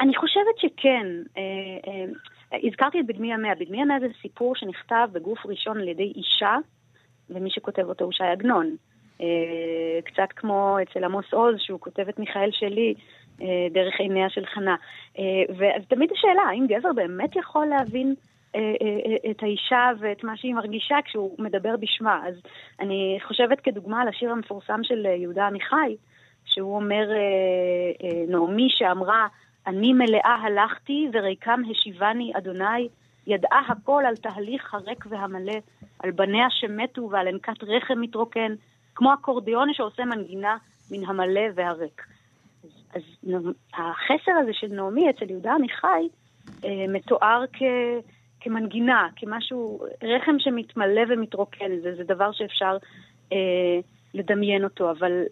[0.00, 1.06] אני חושבת שכן.
[1.36, 1.42] אה,
[2.52, 3.54] אה, הזכרתי את בדמי המאה.
[3.54, 6.56] בדמי המאה זה סיפור שנכתב בגוף ראשון על ידי אישה,
[7.30, 8.76] ומי שכותב אותו הוא שי עגנון.
[9.20, 9.26] אה,
[10.04, 12.94] קצת כמו אצל עמוס עוז, שהוא כותב את מיכאל שלי
[13.70, 14.76] דרך עיניה של חנה.
[15.56, 18.14] ואז תמיד השאלה, האם גבר באמת יכול להבין
[19.30, 22.20] את האישה ואת מה שהיא מרגישה כשהוא מדבר בשמה.
[22.26, 22.34] אז
[22.80, 25.96] אני חושבת כדוגמה על השיר המפורסם של יהודה עמיחי,
[26.44, 27.08] שהוא אומר,
[28.28, 29.26] נעמי שאמרה,
[29.66, 32.88] אני מלאה הלכתי וריקם השיבני אדוני,
[33.26, 35.56] ידעה הכל על תהליך הריק והמלא,
[35.98, 38.54] על בניה שמתו ועל ענקת רחם מתרוקן,
[38.94, 40.56] כמו אקורדיון שעושה מנגינה
[40.90, 42.02] מן המלא והריק.
[42.94, 43.00] אז,
[43.34, 43.42] אז
[43.74, 46.08] החסר הזה של נעמי אצל יהודה עמיחי
[46.64, 47.62] אה, מתואר כ,
[48.40, 52.76] כמנגינה, כמשהו, רחם שמתמלא ומתרוקן, זה, זה דבר שאפשר
[53.32, 53.80] אה,
[54.14, 55.22] לדמיין אותו, אבל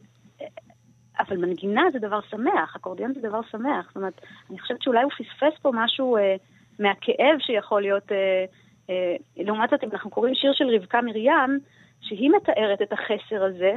[1.20, 3.86] אבל מנגינה זה דבר שמח, אקורדיון זה דבר שמח.
[3.86, 6.36] זאת אומרת, אני חושבת שאולי הוא פספס פה משהו אה,
[6.78, 8.12] מהכאב שיכול להיות...
[8.12, 8.44] אה,
[8.90, 11.58] אה, לעומת זאת, אם אנחנו קוראים שיר של רבקה מרים,
[12.00, 13.72] שהיא מתארת את החסר הזה,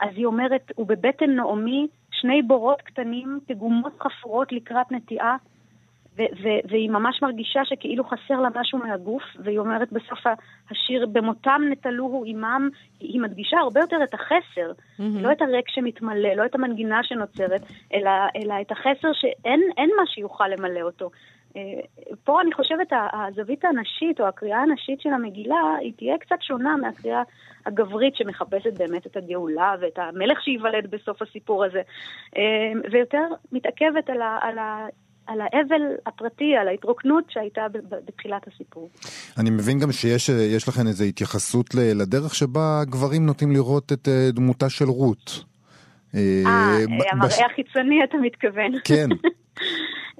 [0.00, 5.36] אז היא אומרת, ובבטן נעמי שני בורות קטנים, כגומות חפורות לקראת נטיעה,
[6.68, 10.18] והיא ממש מרגישה שכאילו חסר לה משהו מהגוף, והיא אומרת בסוף
[10.70, 12.68] השיר, במותם נטלוהו עמם,
[13.00, 15.02] היא מדגישה הרבה יותר את החסר, mm-hmm.
[15.22, 17.62] לא את הריק שמתמלא, לא את המנגינה שנוצרת,
[17.94, 21.10] אלא, אלא את החסר שאין מה שיוכל למלא אותו.
[21.56, 21.80] אה,
[22.24, 27.22] פה אני חושבת הזווית הנשית או הקריאה הנשית של המגילה היא תהיה קצת שונה מהקריאה
[27.66, 31.82] הגברית שמחפשת באמת את הגאולה ואת המלך שייוולד בסוף הסיפור הזה
[32.36, 34.58] אה, ויותר מתעכבת על, ה, על
[35.28, 37.66] על האבל הפרטי, על ההתרוקנות שהייתה
[38.06, 38.90] בתחילת הסיפור.
[39.38, 44.70] אני מבין גם שיש לכם איזו התייחסות לדרך שבה גברים נוטים לראות את אה, דמותה
[44.70, 45.44] של רות.
[46.14, 48.72] אה, אה המראה החיצוני אתה מתכוון.
[48.84, 49.08] כן.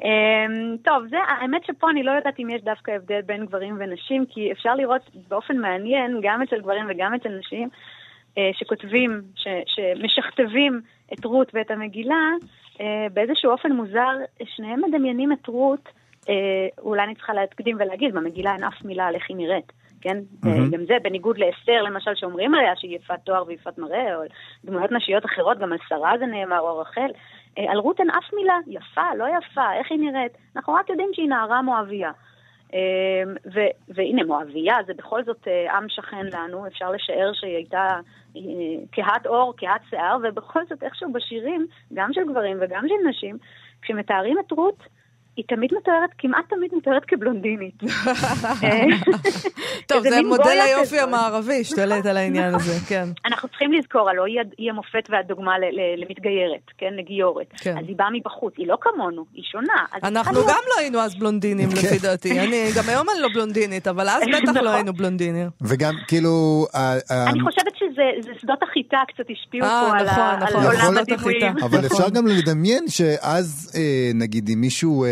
[0.04, 4.24] אמ, טוב, זה, האמת שפה אני לא יודעת אם יש דווקא הבדל בין גברים ונשים,
[4.28, 7.68] כי אפשר לראות באופן מעניין, גם אצל גברים וגם אצל נשים,
[8.38, 10.80] אה, שכותבים, ש, שמשכתבים
[11.12, 12.30] את רות ואת המגילה,
[13.12, 15.88] באיזשהו אופן מוזר, שניהם מדמיינים את רות,
[16.78, 19.72] אולי אני צריכה להקדים ולהגיד, במגילה אין אף מילה על איך היא נראית.
[20.00, 20.18] כן?
[20.18, 20.70] Mm-hmm.
[20.70, 24.22] גם זה בניגוד לאסתר, למשל, שאומרים עליה שהיא יפת תואר ויפת מראה, או
[24.64, 27.10] דמויות נשיות אחרות, גם על שרה זה נאמר, או רחל.
[27.56, 30.32] על רות אין אף מילה, יפה, לא יפה, איך היא נראית.
[30.56, 32.10] אנחנו רק יודעים שהיא נערה מואביה.
[33.54, 38.00] ו- והנה, מואביה זה בכל זאת אה, עם שכן לנו, אפשר לשער שהיא הייתה אה,
[38.92, 43.38] כהת עור, כהת שיער, ובכל זאת איכשהו בשירים, גם של גברים וגם של נשים,
[43.82, 44.78] כשמתארים את רות,
[45.38, 47.74] היא תמיד מתוארת, כמעט תמיד מתוארת כבלונדינית.
[49.88, 53.04] טוב, זה מודל היופי המערבי, השתלט על העניין הזה, כן.
[53.26, 54.26] אנחנו צריכים לזכור, הלוא
[54.58, 55.52] היא המופת והדוגמה
[55.96, 57.46] למתגיירת, כן, לגיורת.
[57.56, 57.78] כן.
[57.78, 59.84] אז היא באה מבחוץ, היא לא כמונו, היא שונה.
[60.02, 62.02] אנחנו גם לא היינו אז בלונדינים, לפי כן.
[62.02, 62.40] דעתי.
[62.40, 64.66] אני, גם היום אני לא בלונדינית, אבל אז בטח לא נכון.
[64.66, 65.48] היינו בלונדינים.
[65.60, 66.66] וגם, כאילו...
[67.10, 68.02] אני חושבת שזה
[68.40, 71.58] שדות החיטה קצת השפיעו אה, פה על נכון, נכון, עולם הדימויים.
[71.62, 75.04] אבל אפשר גם לדמיין שאז, אה, נגיד, אם מישהו...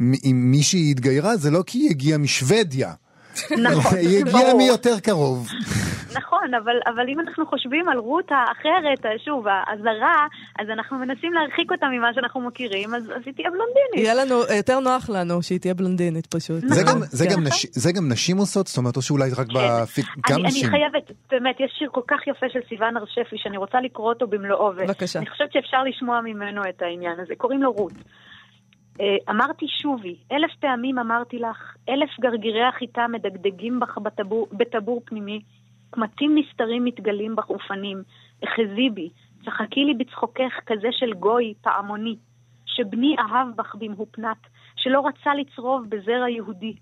[0.00, 2.92] אם מישהי התגיירה זה לא כי היא הגיעה משוודיה.
[3.50, 5.48] נכון, היא הגיעה מיותר קרוב.
[6.14, 10.26] נכון, אבל, אבל אם אנחנו חושבים על רות האחרת, שוב, הזרה,
[10.58, 13.94] אז אנחנו מנסים להרחיק אותה ממה שאנחנו מכירים, אז, אז היא תהיה בלונדינית.
[13.94, 16.60] יהיה לנו, יותר נוח לנו שהיא תהיה בלונדינית פשוט.
[16.66, 18.66] זה, גם, זה, גם נש, זה גם נשים עושות?
[18.66, 19.82] זאת אומרת, או שאולי רק כן.
[19.82, 20.06] בפיק...
[20.30, 20.68] גם אני, נשים.
[20.68, 24.08] אני חייבת, באמת, יש שיר כל כך יפה של סיוון הר שפי, שאני רוצה לקרוא
[24.08, 24.72] אותו במלואו.
[24.72, 25.18] בבקשה.
[25.18, 27.34] אני חושבת שאפשר לשמוע ממנו את העניין הזה.
[27.36, 27.92] קוראים לו רות.
[29.00, 35.40] אה, אמרתי שובי, אלף פעמים אמרתי לך, אלף גרגירי החיטה מדגדגים בך בטבור, בטבור פנימי,
[35.90, 38.02] קמטים נסתרים מתגלים בך ופנים,
[38.44, 39.10] אחזי בי,
[39.44, 42.16] צחקי לי בצחוקך כזה של גוי פעמוני,
[42.66, 44.38] שבני אהב בך במהופנת,
[44.76, 46.74] שלא רצה לצרוב בזרע יהודי.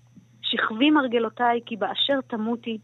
[0.51, 2.77] שכבי מרגלותיי כי באשר תמותי,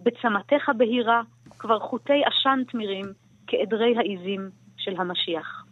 [0.00, 3.04] בצמתך בהירה כבר חוטי עשן תמירים,
[3.46, 5.65] כעדרי העיזים של המשיח.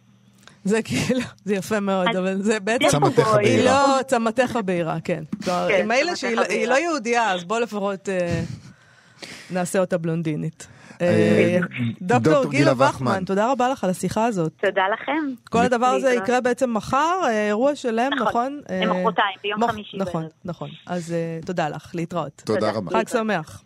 [0.65, 2.89] זה כאילו, זה יפה מאוד, אבל זה בעצם...
[2.89, 3.39] צמתך בהירה.
[3.39, 5.23] היא לא צמתך בהירה, כן.
[5.45, 8.41] כן, מילא שהיא לא יהודייה, אז בוא לפחות אה,
[9.51, 10.67] נעשה אותה בלונדינית.
[11.01, 11.59] אה, אה,
[12.01, 14.51] דוקטור גילה וחמן, תודה רבה לך על השיחה הזאת.
[14.65, 15.33] תודה לכם.
[15.49, 18.61] כל הדבר הזה יקרה בעצם מחר, אירוע שלם, נכון?
[18.85, 19.97] נכון, מחרתיים, ביום חמישי.
[19.97, 20.69] נכון, נכון.
[20.87, 22.41] אז תודה לך, להתראות.
[22.45, 22.99] תודה רבה.
[22.99, 23.63] חג שמח.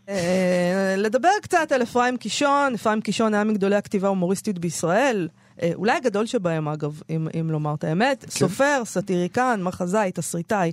[0.97, 5.27] לדבר קצת על אפרים קישון, אפרים קישון היה מגדולי הכתיבה ההומוריסטית בישראל.
[5.61, 8.29] אה, אולי הגדול שבהם אגב, אם, אם לומר את האמת, כן.
[8.29, 10.71] סופר, סאטיריקן, מחזאי, תסריטאי,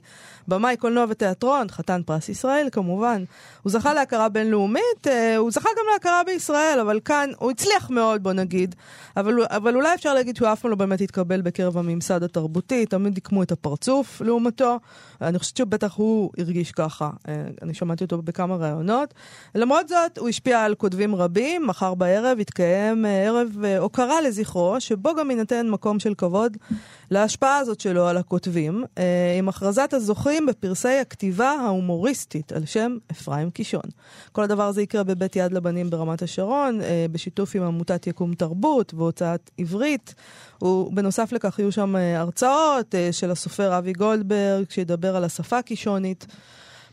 [0.48, 3.24] במאי קולנוע ותיאטרון, חתן פרס ישראל כמובן.
[3.62, 8.22] הוא זכה להכרה בינלאומית, אה, הוא זכה גם להכרה בישראל, אבל כאן הוא הצליח מאוד
[8.22, 8.74] בוא נגיד,
[9.16, 13.18] אבל, אבל אולי אפשר להגיד שהוא אף פעם לא באמת התקבל בקרב הממסד התרבותי, תמיד
[13.18, 14.78] עיקמו את הפרצוף לעומתו.
[15.20, 19.14] אני חושבת שבטח הוא הרגיש ככה, אה, אני שמעתי אותו בכמה ראיונות.
[19.54, 24.76] למרות זאת, הוא השפיע על כותבים רבים, מחר בערב יתקיים ערב הוקרה לזכרו.
[24.78, 26.56] שבו גם יינתן מקום של כבוד
[27.10, 33.50] להשפעה הזאת שלו על הכותבים, אה, עם הכרזת הזוכים בפרסי הכתיבה ההומוריסטית על שם אפרים
[33.50, 33.82] קישון.
[34.32, 38.94] כל הדבר הזה יקרה בבית יד לבנים ברמת השרון, אה, בשיתוף עם עמותת יקום תרבות
[38.94, 40.14] והוצאת עברית.
[40.62, 46.26] ובנוסף לכך יהיו שם אה, הרצאות של הסופר אבי גולדברג, שידבר על השפה הקישונית.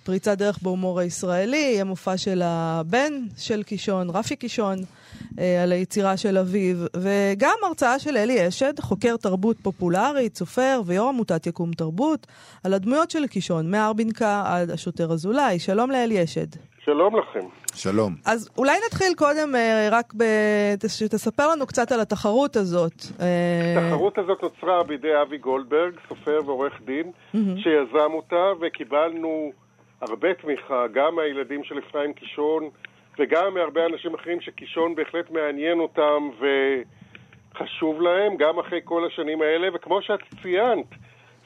[0.04, 4.78] פריצת דרך בהומור הישראלי, יהיה מופע של הבן של קישון, רפי קישון.
[5.40, 11.10] אה, על היצירה של אביו, וגם הרצאה של אלי אשד, חוקר תרבות פופולרית, סופר ויו"ר
[11.10, 12.28] עמותת יקום תרבות,
[12.64, 15.60] על הדמויות של קישון, מארבינקה עד השוטר אזולאי.
[15.60, 16.48] שלום לאלי אשד.
[16.86, 17.63] שלום לכם.
[17.76, 18.16] שלום.
[18.26, 20.24] אז אולי נתחיל קודם אה, רק ב...
[20.88, 22.94] שתספר לנו קצת על התחרות הזאת.
[23.22, 27.38] אה, התחרות הזאת נוצרה בידי אבי גולדברג, סופר ועורך דין, mm-hmm.
[27.58, 29.52] שיזם אותה, וקיבלנו
[30.02, 32.70] הרבה תמיכה, גם מהילדים של אפרים קישון,
[33.20, 39.68] וגם מהרבה אנשים אחרים שקישון בהחלט מעניין אותם וחשוב להם, גם אחרי כל השנים האלה,
[39.74, 40.86] וכמו שאת ציינת,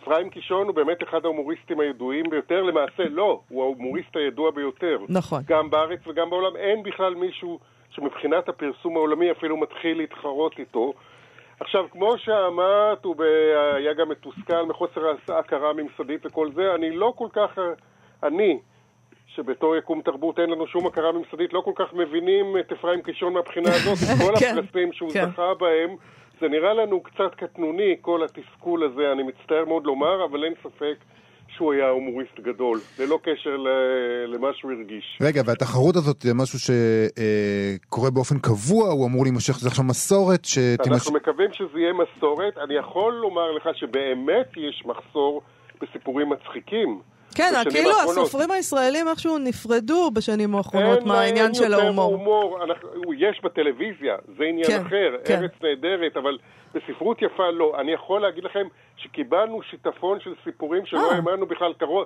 [0.08, 5.00] אפרים קישון הוא באמת אחד ההומוריסטים הידועים ביותר, למעשה לא, הוא ההומוריסט הידוע ביותר.
[5.10, 5.42] נכון.
[5.48, 10.94] גם בארץ וגם בעולם אין בכלל מישהו שמבחינת הפרסום העולמי אפילו מתחיל להתחרות איתו.
[11.60, 13.16] עכשיו, כמו שאמרת, הוא
[13.76, 17.60] היה גם מתוסכל מחוסר ההכרה הממסדית וכל זה, אני לא כל כך,
[18.24, 18.60] אני,
[19.28, 23.34] שבתור יקום תרבות אין לנו שום הכרה ממסדית, לא כל כך מבינים את אפרים קישון
[23.34, 25.32] מהבחינה הזאת, את כל כן, הפרסים שהוא כן.
[25.32, 25.96] זכה בהם.
[26.42, 30.96] זה נראה לנו קצת קטנוני, כל התסכול הזה, אני מצטער מאוד לומר, אבל אין ספק
[31.50, 33.58] שהוא היה הומוריסט גדול, ללא קשר
[34.28, 35.20] למה שהוא הרגיש.
[35.22, 40.92] רגע, והתחרות הזאת זה משהו שקורה באופן קבוע, הוא אמור להימשך, זה עכשיו מסורת שתימשך...
[40.92, 42.58] אנחנו מקווים שזה יהיה מסורת.
[42.58, 45.42] אני יכול לומר לך שבאמת יש מחסור
[45.82, 47.00] בסיפורים מצחיקים.
[47.38, 48.18] כן, כאילו האחרונות.
[48.24, 52.12] הסופרים הישראלים איכשהו נפרדו בשנים האחרונות מהעניין של ההומור.
[52.14, 55.42] הומור, אנחנו, יש בטלוויזיה, זה עניין כן, אחר, כן.
[55.42, 56.38] ארץ נהדרת, אבל
[56.74, 57.76] בספרות יפה לא.
[57.80, 61.16] אני יכול להגיד לכם שקיבלנו שיטפון של סיפורים שלא אה.
[61.16, 62.06] האמנו בכלל קרוב.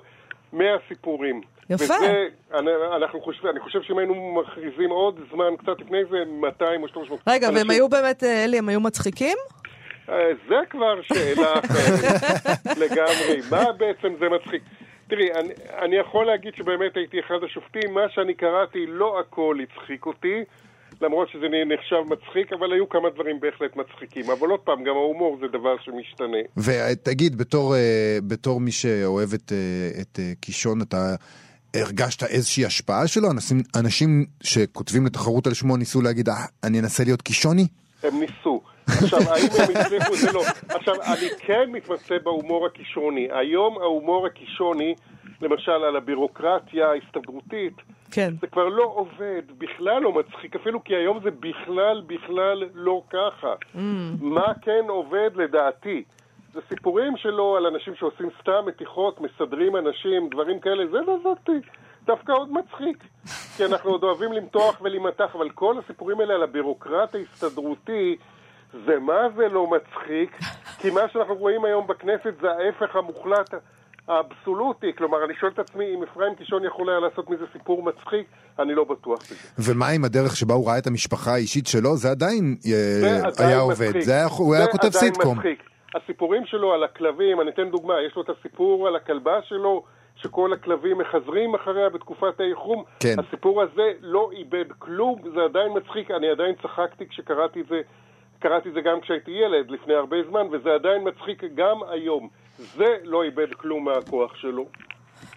[0.53, 1.41] 100 סיפורים.
[1.69, 1.83] יפה.
[1.83, 6.83] וזה, אני, אנחנו חושב, אני חושב שאם היינו מכריזים עוד זמן, קצת לפני זה, 200
[6.83, 7.19] או 300.
[7.27, 9.37] רגע, אנשים- והם היו באמת, אה, אלי, הם היו מצחיקים?
[10.09, 10.15] אה,
[10.49, 13.41] זה כבר שאלה אחרת לגמרי.
[13.51, 14.61] מה בעצם זה מצחיק?
[15.11, 15.53] תראי, אני,
[15.85, 20.37] אני יכול להגיד שבאמת הייתי אחד השופטים, מה שאני קראתי לא הכל הצחיק אותי,
[21.01, 24.31] למרות שזה נחשב מצחיק, אבל היו כמה דברים בהחלט מצחיקים.
[24.31, 26.37] אבל עוד פעם, גם ההומור זה דבר שמשתנה.
[26.57, 31.15] ותגיד, בתור, אה, בתור מי שאוהב את, אה, את אה, קישון, אתה
[31.73, 33.31] הרגשת איזושהי השפעה שלו?
[33.31, 37.67] אנשים, אנשים שכותבים לתחרות על שמו ניסו להגיד, אה, אני אנסה להיות קישוני?
[38.03, 38.61] הם ניסו.
[39.03, 40.15] עכשיו, האם הם הצליחו?
[40.15, 40.41] זה לא.
[40.69, 43.27] עכשיו, אני כן מתמצא בהומור הכישרוני.
[43.31, 44.95] היום ההומור הכישרוני,
[45.41, 47.73] למשל על הבירוקרטיה ההסתדרותית,
[48.11, 48.33] כן.
[48.41, 53.53] זה כבר לא עובד, בכלל לא מצחיק, אפילו כי היום זה בכלל, בכלל לא ככה.
[53.75, 53.77] Mm.
[54.21, 56.03] מה כן עובד לדעתי?
[56.53, 61.67] זה סיפורים שלו על אנשים שעושים סתם מתיחות, מסדרים אנשים, דברים כאלה, זה דעתי.
[62.05, 63.03] דווקא עוד מצחיק.
[63.57, 68.17] כי אנחנו עוד אוהבים למתוח ולהימתח, אבל כל הסיפורים האלה על הבירוקרט ההסתדרותי,
[68.85, 70.37] זה מה זה לא מצחיק?
[70.79, 73.53] כי מה שאנחנו רואים היום בכנסת זה ההפך המוחלט
[74.07, 74.93] האבסולוטי.
[74.97, 78.27] כלומר, אני שואל את עצמי אם אפרים קישון יכול היה לעשות מזה סיפור מצחיק,
[78.59, 79.71] אני לא בטוח בזה.
[79.71, 81.95] ומה עם הדרך שבה הוא ראה את המשפחה האישית שלו?
[81.95, 83.87] זה עדיין, אה, זה עדיין היה מצחיק.
[83.87, 84.01] עובד.
[84.01, 85.37] זה היה, הוא היה כותב סיטקום.
[85.37, 85.63] מצחיק.
[85.95, 89.83] הסיפורים שלו על הכלבים, אני אתן דוגמה, יש לו את הסיפור על הכלבה שלו,
[90.15, 92.83] שכל הכלבים מחזרים אחריה בתקופת האיחום.
[92.99, 93.15] כן.
[93.19, 97.81] הסיפור הזה לא איבד כלום, זה עדיין מצחיק, אני עדיין צחקתי כשקראתי את זה,
[98.41, 102.29] קראתי את זה גם כשהייתי ילד, לפני הרבה זמן, וזה עדיין מצחיק גם היום.
[102.57, 104.65] זה לא איבד כלום מהכוח שלו.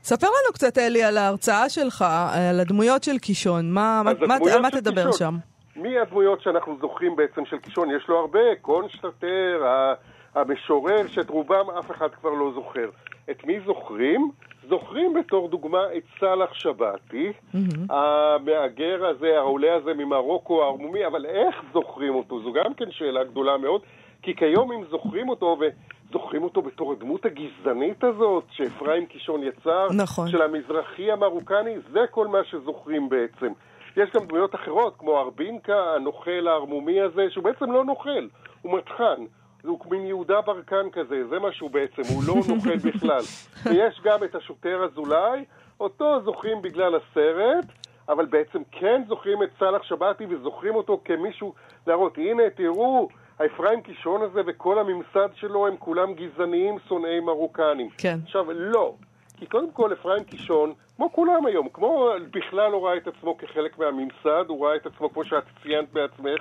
[0.02, 3.70] ספר לנו קצת, אלי, על ההרצאה שלך, על הדמויות של קישון.
[3.70, 5.12] מה, מה, מה, מה תדבר קישון.
[5.12, 5.34] שם?
[5.76, 7.90] מי הדמויות שאנחנו זוכרים בעצם של קישון?
[7.90, 9.62] יש לו הרבה, קונשטטר,
[10.34, 12.88] המשורר, שאת רובם אף אחד כבר לא זוכר.
[13.30, 14.30] את מי זוכרים?
[14.68, 17.32] זוכרים בתור דוגמה את סאלח שבתי,
[17.90, 22.42] המהגר הזה, העולה הזה ממרוקו, הערמומי, אבל איך זוכרים אותו?
[22.42, 23.80] זו גם כן שאלה גדולה מאוד,
[24.22, 30.28] כי כיום אם זוכרים אותו, וזוכרים אותו בתור הדמות הגזענית הזאת, שאפרים קישון יצר, נכון.
[30.28, 33.52] של המזרחי המרוקני, זה כל מה שזוכרים בעצם.
[33.96, 38.26] יש גם דמויות אחרות, כמו ארבינקה, הנוכל הערמומי הזה, שהוא בעצם לא נוכל,
[38.62, 39.24] הוא מטחן.
[39.64, 43.22] הוא מין יהודה ברקן כזה, זה מה שהוא בעצם, הוא לא נוכל בכלל.
[43.64, 45.44] ויש גם את השוטר אזולאי,
[45.80, 47.64] אותו זוכרים בגלל הסרט,
[48.08, 51.54] אבל בעצם כן זוכרים את סאלח שבתי וזוכרים אותו כמישהו
[51.86, 57.88] להראות, הנה, תראו, האפרים קישון הזה וכל הממסד שלו הם כולם גזעניים, שונאי מרוקנים.
[57.98, 58.18] כן.
[58.24, 58.94] עכשיו, לא.
[59.36, 63.78] כי קודם כל אפרים קישון, כמו כולם היום, כמו בכלל לא ראה את עצמו כחלק
[63.78, 66.40] מהממסד, הוא ראה את עצמו, כמו שאת ציינת בעצמך,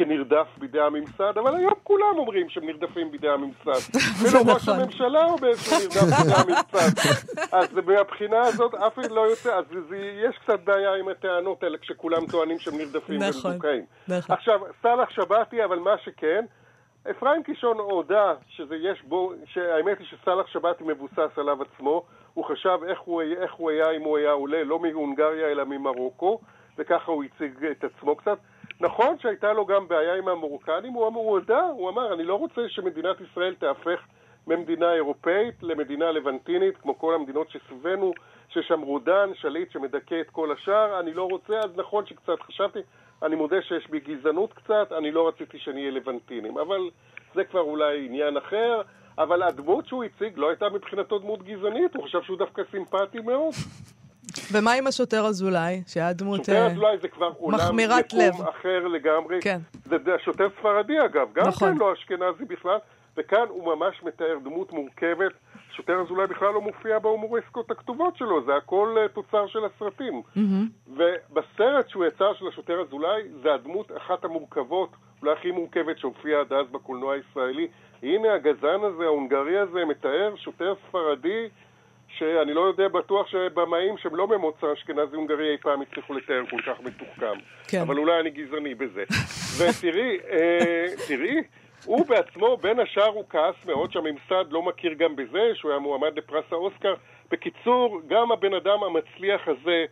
[0.00, 3.98] כנרדף בידי הממסד, אבל היום כולם אומרים שהם נרדפים בידי הממסד.
[4.16, 4.80] אפילו ראש נכון.
[4.80, 7.10] הממשלה אומר שהוא נרדף בידי הממסד.
[7.52, 11.78] אז מהבחינה הזאת אף אחד לא יוצא, אז זה, יש קצת בעיה עם הטענות האלה
[11.78, 13.84] כשכולם טוענים שהם נרדפים נכון, ומדוכאים.
[14.08, 14.34] נכון.
[14.34, 16.44] עכשיו, סאלח שבתי, אבל מה שכן,
[17.10, 22.02] אפרים קישון הודה שזה יש בו, שהאמת היא שסאלח שבתי מבוסס עליו עצמו,
[22.34, 26.40] הוא חשב איך הוא, איך הוא היה אם הוא היה עולה, לא מהונגריה אלא ממרוקו,
[26.78, 28.38] וככה הוא הציג את עצמו קצת.
[28.80, 32.34] נכון שהייתה לו גם בעיה עם המרוקנים, הוא, אמר, הוא הודה, הוא אמר, אני לא
[32.34, 34.00] רוצה שמדינת ישראל תהפך
[34.46, 38.12] ממדינה אירופאית למדינה לבנטינית, כמו כל המדינות שסביבנו,
[38.48, 42.78] שיש שם רודן, שליט שמדכא את כל השאר, אני לא רוצה, אז נכון שקצת חשבתי,
[43.22, 46.90] אני מודה שיש בי גזענות קצת, אני לא רציתי שנהיה לבנטינים, אבל
[47.34, 48.82] זה כבר אולי עניין אחר.
[49.18, 53.54] אבל הדמות שהוא הציג לא הייתה מבחינתו דמות גזענית, הוא חשב שהוא דווקא סימפטי מאוד.
[54.52, 56.44] ומה עם השוטר אזולאי, שהיה דמות...
[56.44, 58.48] שוטר אה, אזולאי זה כבר עולם מחמירת יקום לב.
[58.48, 59.38] אחר לגמרי.
[59.40, 59.58] כן.
[59.84, 61.72] זה זה שוטר ספרדי אגב, גם נכון.
[61.72, 62.78] כן לא אשכנזי בכלל,
[63.16, 65.32] וכאן הוא ממש מתאר דמות מורכבת.
[65.76, 70.22] שוטר אזולאי בכלל לא מופיע בהומוריסקות הכתובות שלו, זה הכל אה, תוצר של הסרטים.
[70.86, 74.90] ובסרט שהוא יצר של השוטר אזולאי, זה הדמות אחת המורכבות,
[75.22, 77.68] אולי הכי מורכבת שהופיעה עד אז בקולנוע הישראלי.
[78.02, 81.48] הנה הגזען הזה, ההונגרי הזה, מתאר שוטר ספרדי
[82.18, 86.60] שאני לא יודע בטוח שבמאים שהם לא ממוצא אשכנזי הונגרי אי פעם הצליחו לתאר כל
[86.62, 87.38] כך מתוחכם.
[87.68, 87.80] כן.
[87.80, 89.04] אבל אולי אני גזעני בזה.
[89.58, 91.36] ותראי, אה, תראי,
[91.84, 96.18] הוא בעצמו, בין השאר הוא כעס מאוד שהממסד לא מכיר גם בזה, שהוא היה מועמד
[96.18, 96.94] לפרס האוסקר.
[97.30, 99.84] בקיצור, גם הבן אדם המצליח הזה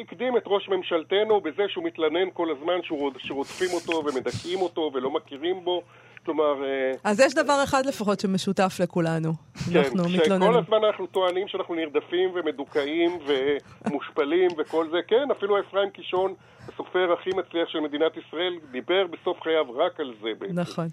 [0.00, 5.10] הקדים את ראש ממשלתנו בזה שהוא מתלונן כל הזמן שרוד- שרודפים אותו ומדכאים אותו ולא
[5.10, 5.82] מכירים בו.
[6.24, 9.32] כלומר, אה, אז יש דבר אחד לפחות שמשותף לכולנו.
[9.56, 10.56] אנחנו כן, שכל מתלוננים.
[10.56, 13.18] הזמן אנחנו טוענים שאנחנו נרדפים ומדוכאים
[13.86, 14.98] ומושפלים וכל זה.
[15.08, 16.34] כן, אפילו אפרים קישון,
[16.68, 20.60] הסופר הכי מצליח של מדינת ישראל, דיבר בסוף חייו רק על זה בעצם.
[20.60, 20.86] נכון.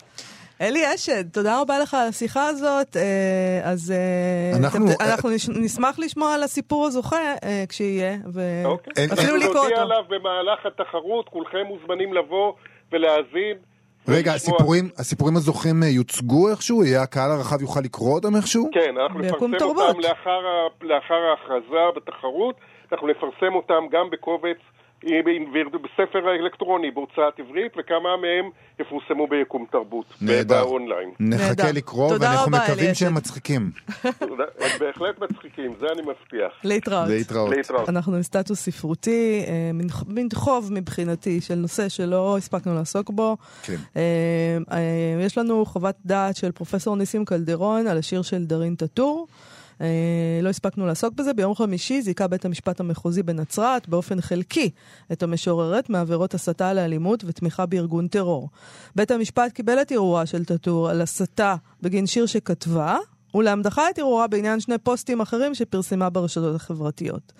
[0.62, 2.98] אלי אשד, תודה רבה לך על השיחה הזאת.
[2.98, 5.30] אה, אז אה, אנחנו, אנחנו
[5.62, 7.34] נשמח לשמוע על הסיפור הזוכה
[7.70, 9.63] כשיהיה, ואפילו לקרוא אותו.
[9.63, 12.54] נודיע עליו במהלך התחרות, כולכם מוזמנים לבוא
[12.92, 13.68] ולהאזין.
[14.10, 16.84] רגע, הסיפורים, הסיפורים הזוכים יוצגו איכשהו?
[16.84, 18.69] יהיה הקהל הרחב יוכל לקרוא אותם איכשהו?
[18.72, 20.39] כן, אנחנו נפרסם אותם לאחר,
[20.82, 22.56] לאחר ההכרזה בתחרות,
[22.91, 24.58] אנחנו נפרסם אותם גם בקובץ
[25.82, 30.06] בספר אלקטרוני בהוצאת עברית, וכמה מהם יפורסמו ביקום תרבות,
[30.48, 31.12] באונליין.
[31.20, 33.72] נחכה לקרוא, ואנחנו מקווים שהם מצחיקים.
[34.04, 36.52] הם בהחלט מצחיקים, זה אני מבטיח.
[36.64, 37.10] להתראות.
[37.10, 37.90] להתראות.
[37.90, 39.72] אנחנו עם סטטוס ספרותי, אה,
[40.08, 43.38] מין חוב מבחינתי של נושא שלא הספקנו לעסוק בו.
[43.64, 43.76] כן.
[43.96, 49.28] אה, אה, יש לנו חוות דעת של פרופסור ניסים קלדרון על השיר של דארין טאטור.
[49.82, 51.34] אה, לא הספקנו לעסוק בזה.
[51.34, 54.70] ביום חמישי זיכה בית המשפט המחוזי בנצרת באופן חלקי
[55.12, 58.50] את המשוררת מעבירות הסתה לאלימות ותמיכה בארגון טרור.
[58.96, 62.98] בית המשפט קיבל את ערעורה של טאטור על הסתה בגין שיר שכתבה,
[63.34, 67.34] אולם דחה את ערעורה בעניין שני פוסטים אחרים שפרסמה ברשתות החברתיות.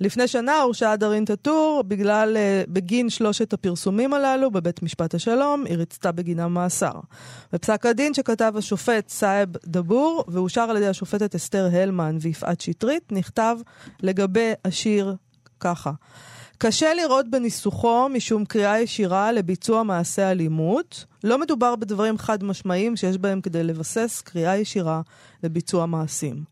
[0.00, 5.76] לפני שנה הורשעה דארין טאטור בגלל, uh, בגין שלושת הפרסומים הללו בבית משפט השלום, היא
[5.76, 6.92] ריצתה בגינם מאסר.
[7.52, 13.56] בפסק הדין שכתב השופט סאיב דבור ואושר על ידי השופטת אסתר הלמן ויפעת שטרית, נכתב
[14.02, 15.16] לגבי השיר
[15.60, 15.92] ככה:
[16.60, 21.04] קשה לראות בניסוחו משום קריאה ישירה לביצוע מעשה אלימות.
[21.24, 25.00] לא מדובר בדברים חד משמעיים שיש בהם כדי לבסס קריאה ישירה
[25.42, 26.44] לביצוע מעשים.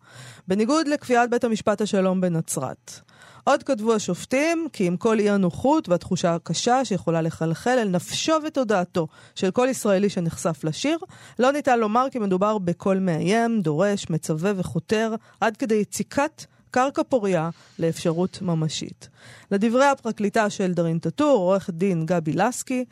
[0.48, 3.00] בניגוד לקביעת בית המשפט השלום בנצרת.
[3.44, 9.06] עוד כתבו השופטים כי עם כל אי הנוחות והתחושה הקשה שיכולה לחלחל אל נפשו ותודעתו
[9.34, 10.98] של כל ישראלי שנחשף לשיר,
[11.38, 16.44] לא ניתן לומר כי מדובר בקול מאיים, דורש, מצווה וחותר, עד כדי יציקת
[16.76, 19.08] קרקע פוריה לאפשרות ממשית.
[19.50, 22.84] לדברי הפרקליטה של דארין טאטור, עורכת דין גבי לסקי,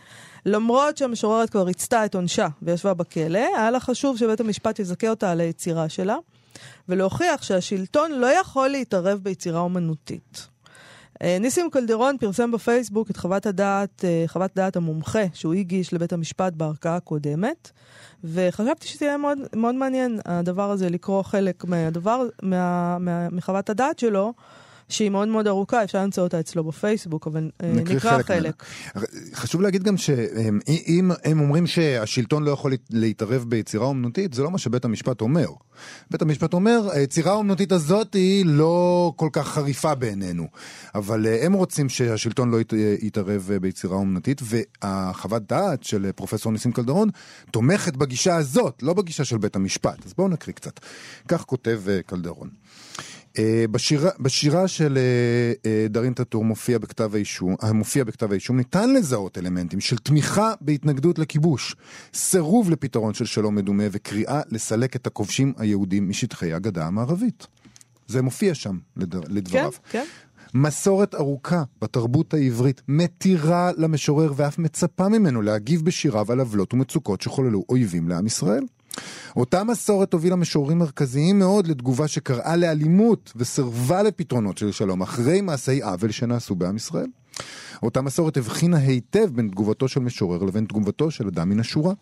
[0.46, 5.30] למרות שהמשוררת כבר ריצתה את עונשה וישבה בכלא, היה לה חשוב שבית המשפט יזכה אותה
[5.30, 6.16] על היצירה שלה.
[6.88, 10.53] ולהוכיח שהשלטון לא יכול להתערב ביצירה אומנותית.
[11.22, 16.12] אה, ניסים קלדרון פרסם בפייסבוק את חוות הדעת, אה, חוות דעת המומחה שהוא הגיש לבית
[16.12, 17.70] המשפט בערכאה הקודמת,
[18.24, 23.98] וחשבתי שזה יהיה מאוד, מאוד מעניין הדבר הזה, לקרוא חלק מהדבר, מה, מה, מחוות הדעת
[23.98, 24.32] שלו.
[24.88, 28.26] שהיא מאוד מאוד ארוכה, אפשר למצוא אותה אצלו בפייסבוק, אבל אה, נקרא חלק.
[28.26, 28.64] חלק.
[29.34, 34.58] חשוב להגיד גם שאם הם אומרים שהשלטון לא יכול להתערב ביצירה אומנותית, זה לא מה
[34.58, 35.46] שבית המשפט אומר.
[36.10, 40.48] בית המשפט אומר, היצירה האומנותית הזאת היא לא כל כך חריפה בעינינו,
[40.94, 42.58] אבל אה, הם רוצים שהשלטון לא
[43.02, 47.08] יתערב אה, ביצירה אומנותית, והחוות דעת של פרופסור ניסים קלדרון
[47.50, 50.06] תומכת בגישה הזאת, לא בגישה של בית המשפט.
[50.06, 50.80] אז בואו נקריא קצת.
[51.28, 52.63] כך כותב קלדרון.
[53.38, 58.94] אה, בשירה, בשירה של אה, אה, דארין טאטור מופיע בכתב האישום, המופיע בכתב האישום, ניתן
[58.94, 61.76] לזהות אלמנטים של תמיכה בהתנגדות לכיבוש,
[62.14, 67.46] סירוב לפתרון של שלום מדומה וקריאה לסלק את הכובשים היהודים משטחי הגדה המערבית.
[68.06, 69.72] זה מופיע שם, לדבריו.
[69.72, 70.04] כן, כן.
[70.54, 77.64] מסורת ארוכה בתרבות העברית מתירה למשורר ואף מצפה ממנו להגיב בשיריו על עוולות ומצוקות שחוללו
[77.68, 78.64] אויבים לעם ישראל.
[79.36, 85.82] אותה מסורת הובילה משוררים מרכזיים מאוד לתגובה שקראה לאלימות וסרבה לפתרונות של שלום אחרי מעשי
[85.82, 87.06] עוול שנעשו בעם ישראל.
[87.82, 91.94] אותה מסורת הבחינה היטב בין תגובתו של משורר לבין תגובתו של אדם מן השורה.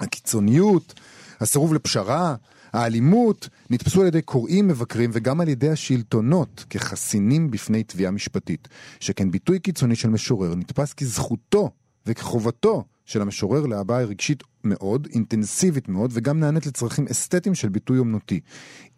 [0.00, 0.94] הקיצוניות,
[1.40, 2.34] הסירוב לפשרה,
[2.72, 8.68] האלימות נתפסו על ידי קוראים, מבקרים וגם על ידי השלטונות כחסינים בפני תביעה משפטית,
[9.00, 11.70] שכן ביטוי קיצוני של משורר נתפס כזכותו
[12.06, 18.40] וכחובתו של המשורר להבעה רגשית מאוד, אינטנסיבית מאוד, וגם נענית לצרכים אסתטיים של ביטוי אומנותי.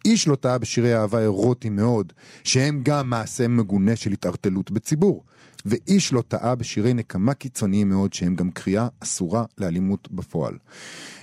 [0.05, 5.23] איש לא טעה בשירי אהבה אירוטיים מאוד, שהם גם מעשה מגונה של התערטלות בציבור.
[5.65, 10.53] ואיש לא טעה בשירי נקמה קיצוניים מאוד, שהם גם קריאה אסורה לאלימות בפועל.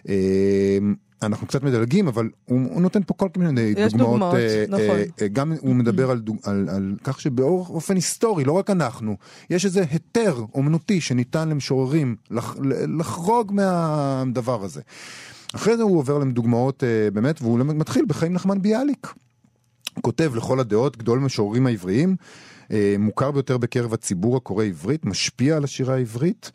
[0.08, 3.86] אמ, אנחנו קצת מדלגים, אבל הוא, הוא נותן פה כל מיני דוגמאות.
[3.86, 4.80] יש דוגמאות, אה, נכון.
[4.80, 9.16] אה, אה, גם הוא מדבר על, דוג, על, על כך שבאופן היסטורי, לא רק אנחנו,
[9.50, 12.56] יש איזה היתר אומנותי שניתן למשוררים לח,
[12.98, 14.80] לחרוג מהדבר הזה.
[15.54, 19.12] אחרי זה הוא עובר לדוגמאות אה, באמת, והוא מתחיל בחיים נחמן ביאליק.
[20.00, 22.16] כותב לכל הדעות, גדול המשוררים העבריים,
[22.98, 26.50] מוכר ביותר בקרב הציבור הקורא עברית, משפיע על השירה העברית.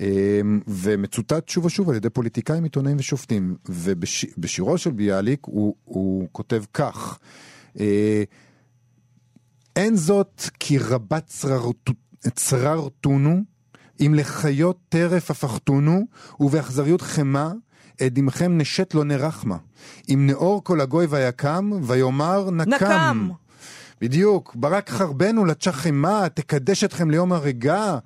[0.00, 3.56] אמ, ומצוטט שוב ושוב על ידי פוליטיקאים, עיתונאים ושופטים.
[3.68, 7.18] ובשירו של ביאליק הוא, הוא כותב כך:
[7.80, 8.22] אה,
[9.76, 11.32] אין זאת כי רבת
[12.34, 13.42] צררתונו,
[14.00, 16.06] אם לחיות טרף הפכתונו,
[16.40, 17.52] ובאכזריות חמה,
[18.06, 19.56] את דמכם נשת לא נרחמה.
[20.08, 22.74] אם נאור כל הגוי ויקם, ויאמר נקם.
[22.74, 23.28] נקם.
[24.00, 27.98] בדיוק, ברק חרבנו לתשכמה, תקדש אתכם ליום הריגה.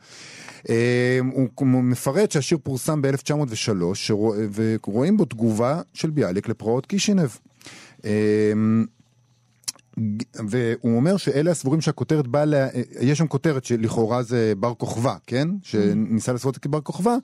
[0.69, 1.19] אה,
[1.61, 4.13] הוא מפרט שהשיר פורסם ב-1903,
[4.87, 7.29] ורואים בו תגובה של ביאליק לפרעות קישינב.
[8.05, 8.53] אה,
[10.49, 12.69] והוא אומר שאלה הסבורים שהכותרת באה, לה...
[13.01, 15.49] יש שם כותרת שלכאורה זה בר כוכבא, כן?
[15.63, 17.17] שניסה לעשות את כבר כוכבא,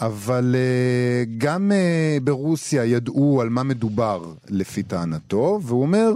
[0.00, 1.72] אבל uh, גם
[2.24, 6.12] ברוסיה ידעו על מה מדובר לפי טענתו, והוא אומר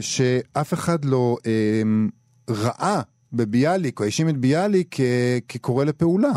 [0.00, 3.00] שאף אחד לא uh, ראה
[3.32, 4.96] בביאליק, או האשים את ביאליק
[5.48, 6.32] כקורא לפעולה.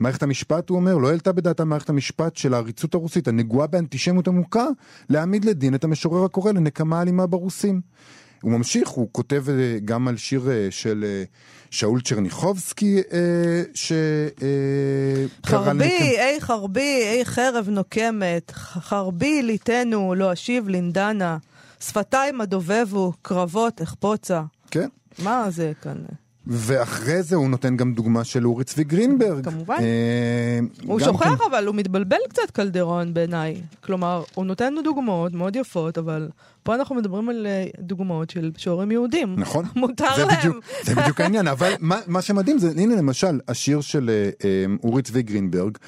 [0.00, 4.66] מערכת המשפט, הוא אומר, לא העלתה בדעתה מערכת המשפט של העריצות הרוסית, הנגועה באנטישמיות עמוקה,
[5.08, 7.80] להעמיד לדין את המשורר הקורא לנקמה אלימה ברוסים.
[8.42, 9.44] הוא ממשיך, הוא כותב
[9.84, 11.04] גם על שיר של
[11.72, 13.92] שאול צ'רניחובסקי, אה, ש...
[14.42, 21.38] אה, חרבי, אי חרבי, אי חרב נוקמת, חרבי ליטנו, לא אשיב לנדנה,
[21.86, 24.42] שפתיים הדובבו, קרבות אחפוצה.
[24.70, 24.88] כן.
[25.18, 25.96] מה זה כאן?
[26.46, 29.44] ואחרי זה הוא נותן גם דוגמה של אורי צבי גרינברג.
[29.44, 29.76] כמובן.
[29.80, 31.44] אה, הוא שוכח כן.
[31.50, 33.60] אבל הוא מתבלבל קצת קלדרון בעיניי.
[33.80, 36.28] כלומר, הוא נותן לנו דוגמאות מאוד יפות, אבל
[36.62, 39.34] פה אנחנו מדברים על אה, דוגמאות של שוערים יהודים.
[39.38, 39.64] נכון.
[39.76, 40.38] מותר זה להם.
[40.38, 44.64] בדיוק, זה בדיוק העניין, אבל מה, מה שמדהים זה, הנה למשל, השיר של אה, אה,
[44.84, 45.78] אורי צבי גרינברג.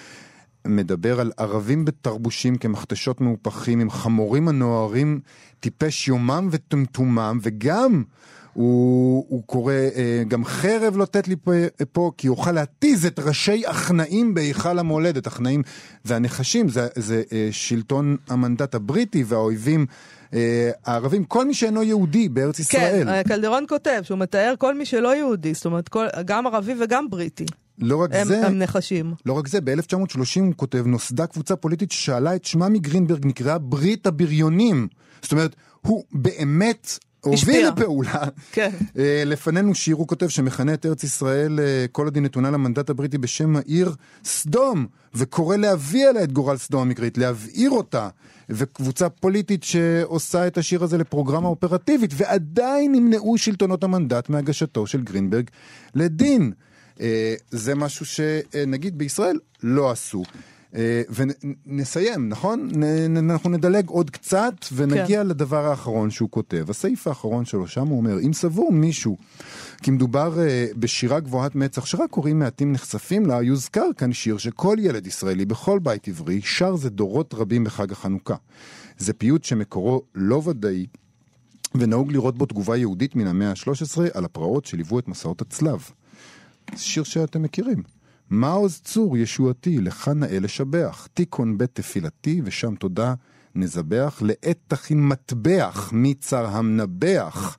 [0.67, 5.21] מדבר על ערבים בתרבושים כמכתשות מהופכים עם חמורים הנוערים
[5.61, 8.03] טיפש יומם וטומטומם וגם
[8.55, 11.53] הוא, הוא קורא אה, גם חרב לא תת לי פה,
[11.93, 15.27] פה כי יוכל להתיז את ראשי הכנעים בהיכל המולדת.
[15.27, 15.63] הכנעים
[16.05, 19.87] והנחשים זה, זה אה, שלטון המנדט הבריטי והאויבים
[20.35, 23.05] אה, הערבים, כל מי שאינו יהודי בארץ ישראל.
[23.05, 27.11] כן, קלדרון כותב שהוא מתאר כל מי שלא יהודי, זאת אומרת כל, גם ערבי וגם
[27.11, 27.45] בריטי.
[27.79, 29.15] לא רק הם, זה, הם נחשים.
[29.27, 34.07] לא רק זה, ב-1930 הוא כותב, נוסדה קבוצה פוליטית ששאלה את שמה מגרינברג, נקראה ברית
[34.07, 34.89] הבריונים.
[35.23, 38.25] זאת אומרת, הוא באמת הוביל לפעולה.
[38.53, 38.71] כן.
[38.99, 42.91] אה, לפנינו שיר, הוא כותב, שמכנה את ארץ ישראל, אה, כל עוד היא נתונה למנדט
[42.91, 43.95] הבריטי בשם העיר
[44.25, 48.09] סדום, וקורא להביא עליה את גורל סדום המקראית, להבעיר אותה.
[48.49, 55.51] וקבוצה פוליטית שעושה את השיר הזה לפרוגרמה אופרטיבית, ועדיין נמנעו שלטונות המנדט מהגשתו של גרינברג
[55.95, 56.53] לדין.
[57.01, 60.23] אה, זה משהו שנגיד בישראל לא עשו.
[60.75, 61.03] אה,
[61.67, 62.71] ונסיים, נכון?
[63.19, 65.27] אנחנו נדלג עוד קצת ונגיע כן.
[65.27, 66.71] לדבר האחרון שהוא כותב.
[66.71, 69.17] הסעיף האחרון שלו, שם הוא אומר, אם סבור מישהו
[69.85, 74.77] כי מדובר uh, בשירה גבוהת מצח שרק קוראים מעטים נחשפים לה, יוזכר כאן שיר שכל
[74.81, 78.35] ילד ישראלי בכל בית עברי שר זה דורות רבים בחג החנוכה.
[78.99, 80.87] זה פיוט שמקורו לא ודאי,
[81.75, 85.91] ונהוג לראות בו תגובה יהודית מן המאה ה-13 על הפרעות שליוו את מסעות הצלב.
[86.77, 87.83] שיר שאתם מכירים.
[88.31, 91.09] מעוז צור ישועתי, לך נאה לשבח.
[91.15, 93.15] תיקון בית תפילתי, ושם תודה
[93.55, 94.23] נזבח.
[94.25, 97.57] לעת תכין מטבח, מצר המנבח.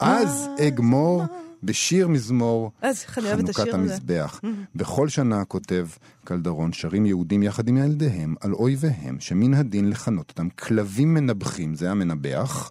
[0.00, 1.24] אז אגמור
[1.62, 2.72] בשיר מזמור
[3.06, 4.40] חנוכת המזבח.
[4.74, 5.86] בכל שנה, כותב
[6.24, 11.90] קלדרון, שרים יהודים יחד עם ילדיהם על אויביהם, שמן הדין לכנות אותם כלבים מנבחים, זה
[11.90, 12.70] המנבח,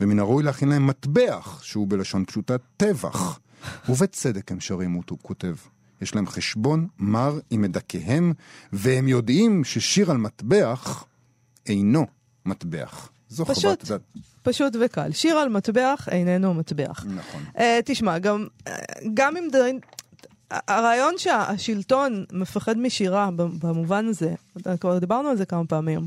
[0.00, 3.38] ומן הראוי להכין להם מטבח, שהוא בלשון פשוטה טבח.
[3.88, 5.54] ובצדק הם שרים אותו, כותב.
[6.02, 8.32] יש להם חשבון מר עם מדכאיהם,
[8.72, 11.04] והם יודעים ששיר על מטבח
[11.66, 12.06] אינו
[12.46, 13.08] מטבח.
[13.28, 14.00] זו פשוט, חוות דעת.
[14.42, 15.12] פשוט וקל.
[15.12, 17.04] שיר על מטבח איננו מטבח.
[17.08, 17.42] נכון.
[17.54, 18.70] Uh, תשמע, גם, uh,
[19.14, 19.80] גם אם דברים...
[20.50, 24.34] הרעיון שהשלטון מפחד משירה במובן הזה,
[24.80, 26.06] כבר דיברנו על זה כמה פעמים.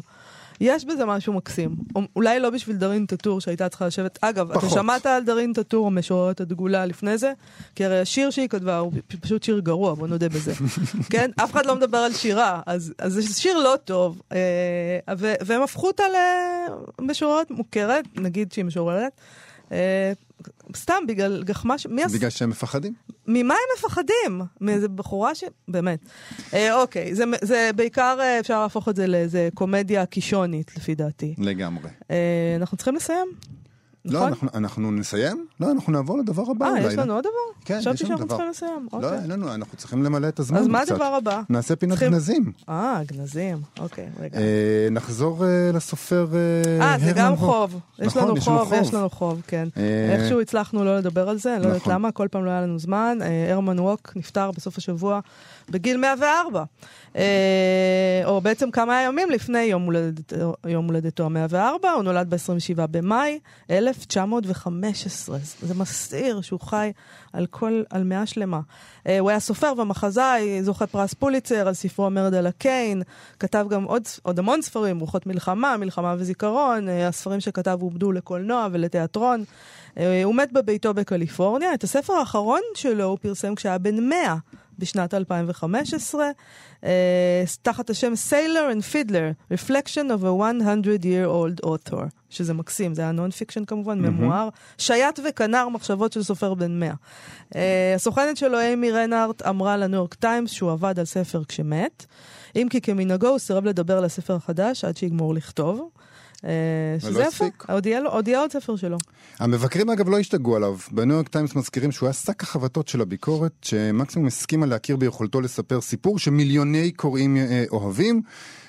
[0.61, 1.75] יש בזה משהו מקסים.
[2.15, 4.19] אולי לא בשביל דארין טאטור שהייתה צריכה לשבת.
[4.21, 4.63] אגב, פחות.
[4.63, 7.33] אתה שמעת על דארין טאטור, המשוררת הדגולה, לפני זה?
[7.75, 10.53] כי הרי השיר שהיא כתבה הוא פשוט שיר גרוע, בוא נודה בזה.
[11.11, 11.31] כן?
[11.43, 14.21] אף אחד לא מדבר על שירה, אז, אז זה שיר לא טוב.
[14.31, 16.03] אה, ו, והם הפכו אותה
[16.99, 19.11] למשוררת מוכרת, נגיד שהיא משוררת.
[19.71, 20.13] אה,
[20.75, 21.87] סתם בגלל גחמה ש...
[22.13, 22.93] בגלל שהם מפחדים?
[23.27, 24.41] ממה הם מפחדים?
[24.61, 25.43] מאיזה בחורה ש...
[25.67, 25.99] באמת.
[26.53, 31.35] אה, אוקיי, זה, זה בעיקר אה, אפשר להפוך את זה לאיזה קומדיה קישונית, לפי דעתי.
[31.37, 31.89] לגמרי.
[32.11, 33.27] אה, אנחנו צריכים לסיים?
[34.05, 34.27] לא, נכון?
[34.29, 35.45] אנחנו, אנחנו נסיים?
[35.59, 37.31] לא, אנחנו נעבור לדבר הבא אה, יש לנו עוד דבר?
[37.65, 38.05] כן, יש לנו דבר.
[38.05, 38.87] חשבתי שאנחנו צריכים לסיים.
[38.93, 39.19] לא, אוקיי.
[39.21, 41.41] אין לנו, אנחנו צריכים למלא את הזמן אז מה הדבר הבא?
[41.49, 42.11] נעשה פינת צריכים...
[42.11, 42.51] גנזים.
[42.69, 44.37] אה, גנזים, אוקיי, רגע.
[44.39, 46.27] אה, נחזור אה, לסופר
[46.79, 47.79] אה, אה זה גם חוב.
[47.99, 49.67] יש נכון, לנו חוב, יש לנו חוב, כן.
[49.77, 50.15] אה...
[50.15, 51.61] איכשהו הצלחנו לא לדבר על זה, נכון.
[51.61, 51.93] לא יודעת נכון.
[51.93, 53.17] למה, כל פעם לא היה לנו זמן.
[53.21, 55.19] אה, הרמן ווק נפטר בסוף השבוע
[55.71, 56.63] בגיל 104.
[57.15, 63.39] אה, או בעצם כמה ימים לפני יום הולדתו, יום הולדתו ה-104, הוא נולד ב-27 במאי
[63.69, 63.99] 1000.
[63.99, 65.37] 1915.
[65.61, 66.91] זה מסעיר שהוא חי
[67.33, 68.59] על כל, על מאה שלמה.
[69.07, 73.01] אה, הוא היה סופר ומחזאי, זוכה פרס פוליצר על ספרו המרד על הקיין,
[73.39, 78.67] כתב גם עוד, עוד המון ספרים, רוחות מלחמה, מלחמה וזיכרון, אה, הספרים שכתב עובדו לקולנוע
[78.71, 79.43] ולתיאטרון.
[80.23, 81.73] הוא מת בביתו בקליפורניה.
[81.73, 84.35] את הספר האחרון שלו הוא פרסם כשהיה בן 100
[84.79, 86.29] בשנת 2015,
[86.81, 86.85] uh,
[87.61, 93.01] תחת השם Sailor and Fiddler, Reflection of a 100 year old author, שזה מקסים, זה
[93.01, 94.09] היה non-fiction כמובן, mm-hmm.
[94.09, 96.93] ממואר, שייט וכנר מחשבות של סופר בן 100.
[96.93, 97.57] Uh,
[97.95, 102.05] הסוכנת שלו, אימי רנארט, אמרה לניו יורק טיימס שהוא עבד על ספר כשמת,
[102.55, 105.89] אם כי כמנהגו הוא סירב לדבר על הספר החדש עד שיגמור לכתוב.
[106.45, 106.49] אה,
[106.99, 107.87] שזה יפה, עוד
[108.27, 108.97] יהיה עוד ספר שלו.
[109.39, 110.77] המבקרים אגב לא השתגעו עליו.
[110.91, 115.81] בניו יורק טיימס מזכירים שהוא היה שק החבטות של הביקורת, שמקסימום הסכימה להכיר ביכולתו לספר
[115.81, 118.21] סיפור שמיליוני קוראים אה, אוהבים.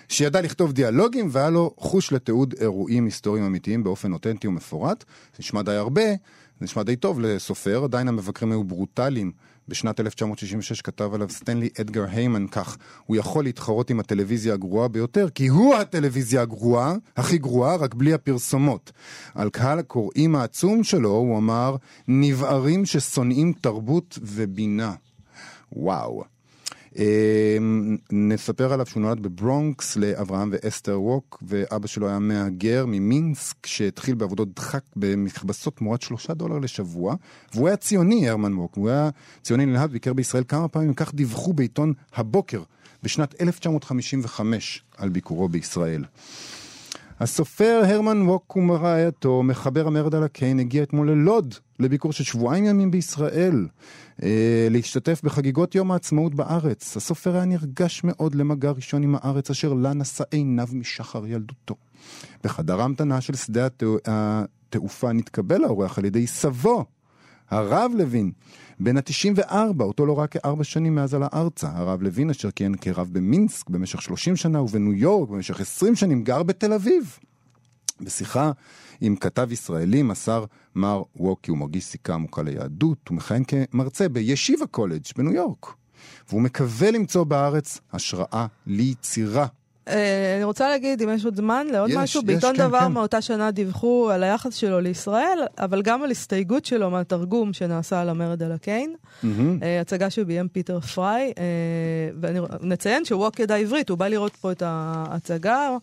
[0.09, 5.05] שידע לכתוב דיאלוגים והיה לו חוש לתיעוד אירועים היסטוריים אמיתיים באופן אותנטי ומפורט.
[5.09, 6.03] זה נשמע די הרבה,
[6.61, 9.33] זה נשמע די טוב לסופר, עדיין המבקרים היו ברוטליים
[9.69, 15.29] בשנת 1966 כתב עליו סטנלי אדגר היימן כך, הוא יכול להתחרות עם הטלוויזיה הגרועה ביותר,
[15.35, 18.93] כי הוא הטלוויזיה הגרועה, הכי גרועה, רק בלי הפרסומות.
[19.35, 21.77] על קהל הקוראים העצום שלו הוא אמר,
[22.09, 24.95] נבערים ששונאים תרבות ובינה.
[25.73, 26.25] וואו.
[26.99, 34.15] אמ, נספר עליו שהוא נולד בברונקס לאברהם ואסתר ווק, ואבא שלו היה מהגר ממינסק, שהתחיל
[34.15, 37.15] בעבודות דחק במכבסות תמורת שלושה דולר לשבוע,
[37.55, 39.11] והוא היה ציוני, הרמן ווק, הוא היה
[39.43, 42.63] ציוני נלהב, ביקר בישראל כמה פעמים, כך דיווחו בעיתון הבוקר
[43.03, 46.05] בשנת 1955 על ביקורו בישראל.
[47.21, 52.91] הסופר הרמן ווק ומרעייתו, מחבר המרד על הקיין, הגיע אתמול ללוד, לביקור של שבועיים ימים
[52.91, 53.67] בישראל,
[54.23, 56.97] אה, להשתתף בחגיגות יום העצמאות בארץ.
[56.97, 61.75] הסופר היה נרגש מאוד למגע ראשון עם הארץ, אשר לה נשא עיניו משחר ילדותו.
[62.45, 63.69] בחדר ההמתנה של שדה
[64.07, 66.85] התעופה נתקבל האורח על ידי סבו,
[67.51, 68.33] הרב לוין,
[68.81, 71.69] בן ה-94, אותו לא רק כארבע שנים מאז עלה ארצה.
[71.75, 76.43] הרב לוין, אשר כיהן כרב במינסק במשך 30 שנה ובניו יורק במשך 20 שנים, גר
[76.43, 77.19] בתל אביב.
[78.01, 78.53] בשיחה
[79.01, 80.45] עם כתב ישראלי מסר
[80.75, 85.67] מר ווקי, הוא מרגיש סיכה עמוקה ליהדות, הוא מכהן כמרצה בישיבה קולג' בניו יורק.
[86.29, 89.47] והוא מקווה למצוא בארץ השראה ליצירה
[89.91, 92.23] אה, אני רוצה להגיד, אם יש עוד זמן, לעוד משהו.
[92.23, 92.93] בעיתון כן, דבר כן.
[92.93, 98.09] מאותה שנה דיווחו על היחס שלו לישראל, אבל גם על הסתייגות שלו מהתרגום שנעשה על
[98.09, 98.95] המרד על הקיין.
[99.25, 101.45] אה, הצגה שביים פיטר פריי, אה,
[102.61, 105.77] ונציין שווק ידע עברית, הוא בא לראות פה את ההצגה.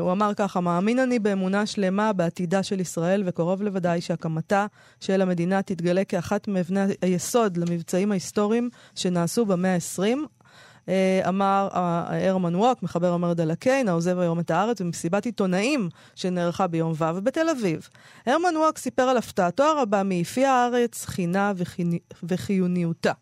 [0.00, 4.66] הוא אמר ככה, מאמין אני באמונה שלמה בעתידה של ישראל, וקרוב לוודאי שהקמתה
[5.00, 10.18] של המדינה תתגלה כאחת מאבני היסוד למבצעים ההיסטוריים שנעשו במאה ה-20.
[10.88, 15.88] אה, אמר אה, הרמן ווק, מחבר המרד על הקיין, העוזב היום את הארץ, במסיבת עיתונאים
[16.14, 17.88] שנערכה ביום ו' בתל אביב.
[18.26, 21.52] הרמן ווק סיפר על הפתעתו הרבה מיפי הארץ, חינה
[22.22, 23.12] וחיוניותה.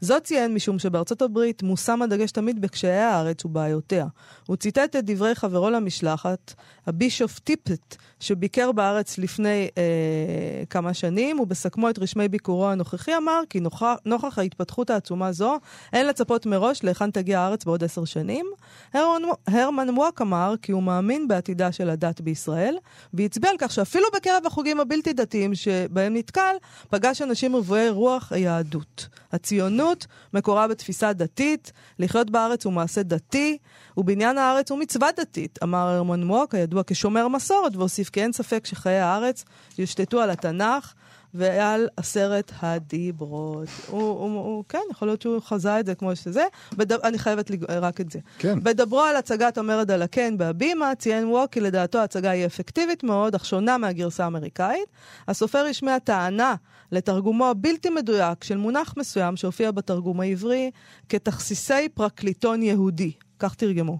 [0.00, 4.06] זאת ציין משום שבארצות הברית מושם הדגש תמיד בקשיי הארץ ובעיותיה.
[4.46, 6.54] הוא ציטט את דברי חברו למשלחת,
[6.86, 13.60] הבישוף טיפט, שביקר בארץ לפני אה, כמה שנים, ובסכמו את רשמי ביקורו הנוכחי אמר כי
[13.60, 15.58] נוכח, נוכח ההתפתחות העצומה זו,
[15.92, 18.46] אין לצפות מראש להיכן תגיע הארץ בעוד עשר שנים.
[18.94, 22.76] הרמן, הרמן ווק אמר כי הוא מאמין בעתידה של הדת בישראל,
[23.14, 26.56] והצביע על כך שאפילו בקרב החוגים הבלתי דתיים שבהם נתקל,
[26.90, 29.08] פגש אנשים רבויי רוח היהדות.
[29.32, 29.85] הציונות
[30.34, 33.58] מקורה בתפיסה דתית, לחיות בארץ הוא מעשה דתי,
[33.96, 38.66] ובניין הארץ הוא מצווה דתית, אמר הרמן מוק, הידוע כשומר מסורת, והוסיף כי אין ספק
[38.66, 39.44] שחיי הארץ
[39.78, 40.94] יושתתו על התנ"ך.
[41.36, 43.68] ועל עשרת הדיברות.
[43.86, 46.44] הוא, הוא, הוא, כן, יכול להיות שהוא חזה את זה כמו שזה.
[46.72, 46.92] בד...
[46.92, 47.64] אני חייבת לג...
[47.70, 48.18] רק את זה.
[48.38, 48.62] כן.
[48.62, 53.34] בדברו על הצגת המרד על הקן בהבימה, ציין ווק כי לדעתו ההצגה היא אפקטיבית מאוד,
[53.34, 54.88] אך שונה מהגרסה האמריקאית.
[55.28, 56.54] הסופר השמיע טענה
[56.92, 60.70] לתרגומו הבלתי מדויק של מונח מסוים שהופיע בתרגום העברי
[61.08, 63.12] כתכסיסי פרקליטון יהודי.
[63.38, 63.98] כך תרגמו.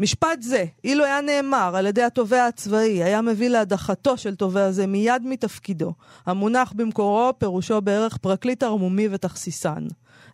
[0.00, 4.86] משפט זה, אילו היה נאמר על ידי התובע הצבאי, היה מביא להדחתו של תובע זה
[4.86, 5.92] מיד מתפקידו.
[6.26, 9.86] המונח במקורו פירושו בערך פרקליט ערמומי ותכסיסן.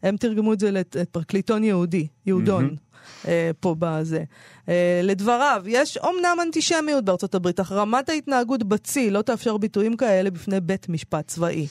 [0.02, 2.64] הם תרגמו את זה לפרקליטון יהודי, יהודון.
[2.70, 2.92] Mm-hmm.
[3.28, 4.24] אה, פה בזה.
[4.68, 10.30] אה, לדבריו, יש אומנם אנטישמיות בארצות הברית, אך רמת ההתנהגות בצי לא תאפשר ביטויים כאלה
[10.30, 11.66] בפני בית משפט צבאי.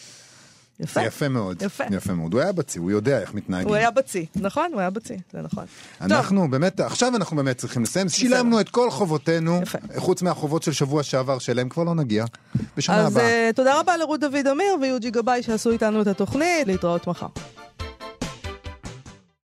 [0.81, 0.99] יפה.
[0.99, 1.61] זה יפה מאוד.
[1.61, 1.83] יפה.
[1.91, 2.33] יפה מאוד.
[2.33, 3.67] הוא היה בצי, הוא יודע איך מתנהגים.
[3.67, 5.65] הוא היה בצי, נכון, הוא היה בצי, זה נכון.
[6.01, 6.51] אנחנו טוב.
[6.51, 8.09] באמת, עכשיו אנחנו באמת צריכים לסיים.
[8.09, 9.77] שילמנו את כל חובותינו, יפה.
[9.97, 12.25] חוץ מהחובות של שבוע שעבר, שאליהם כבר לא נגיע,
[12.77, 13.07] בשנה הבאה.
[13.07, 17.27] אז uh, תודה רבה לרות דוד אמיר ויוג'י גבאי שעשו איתנו את התוכנית, להתראות מחר.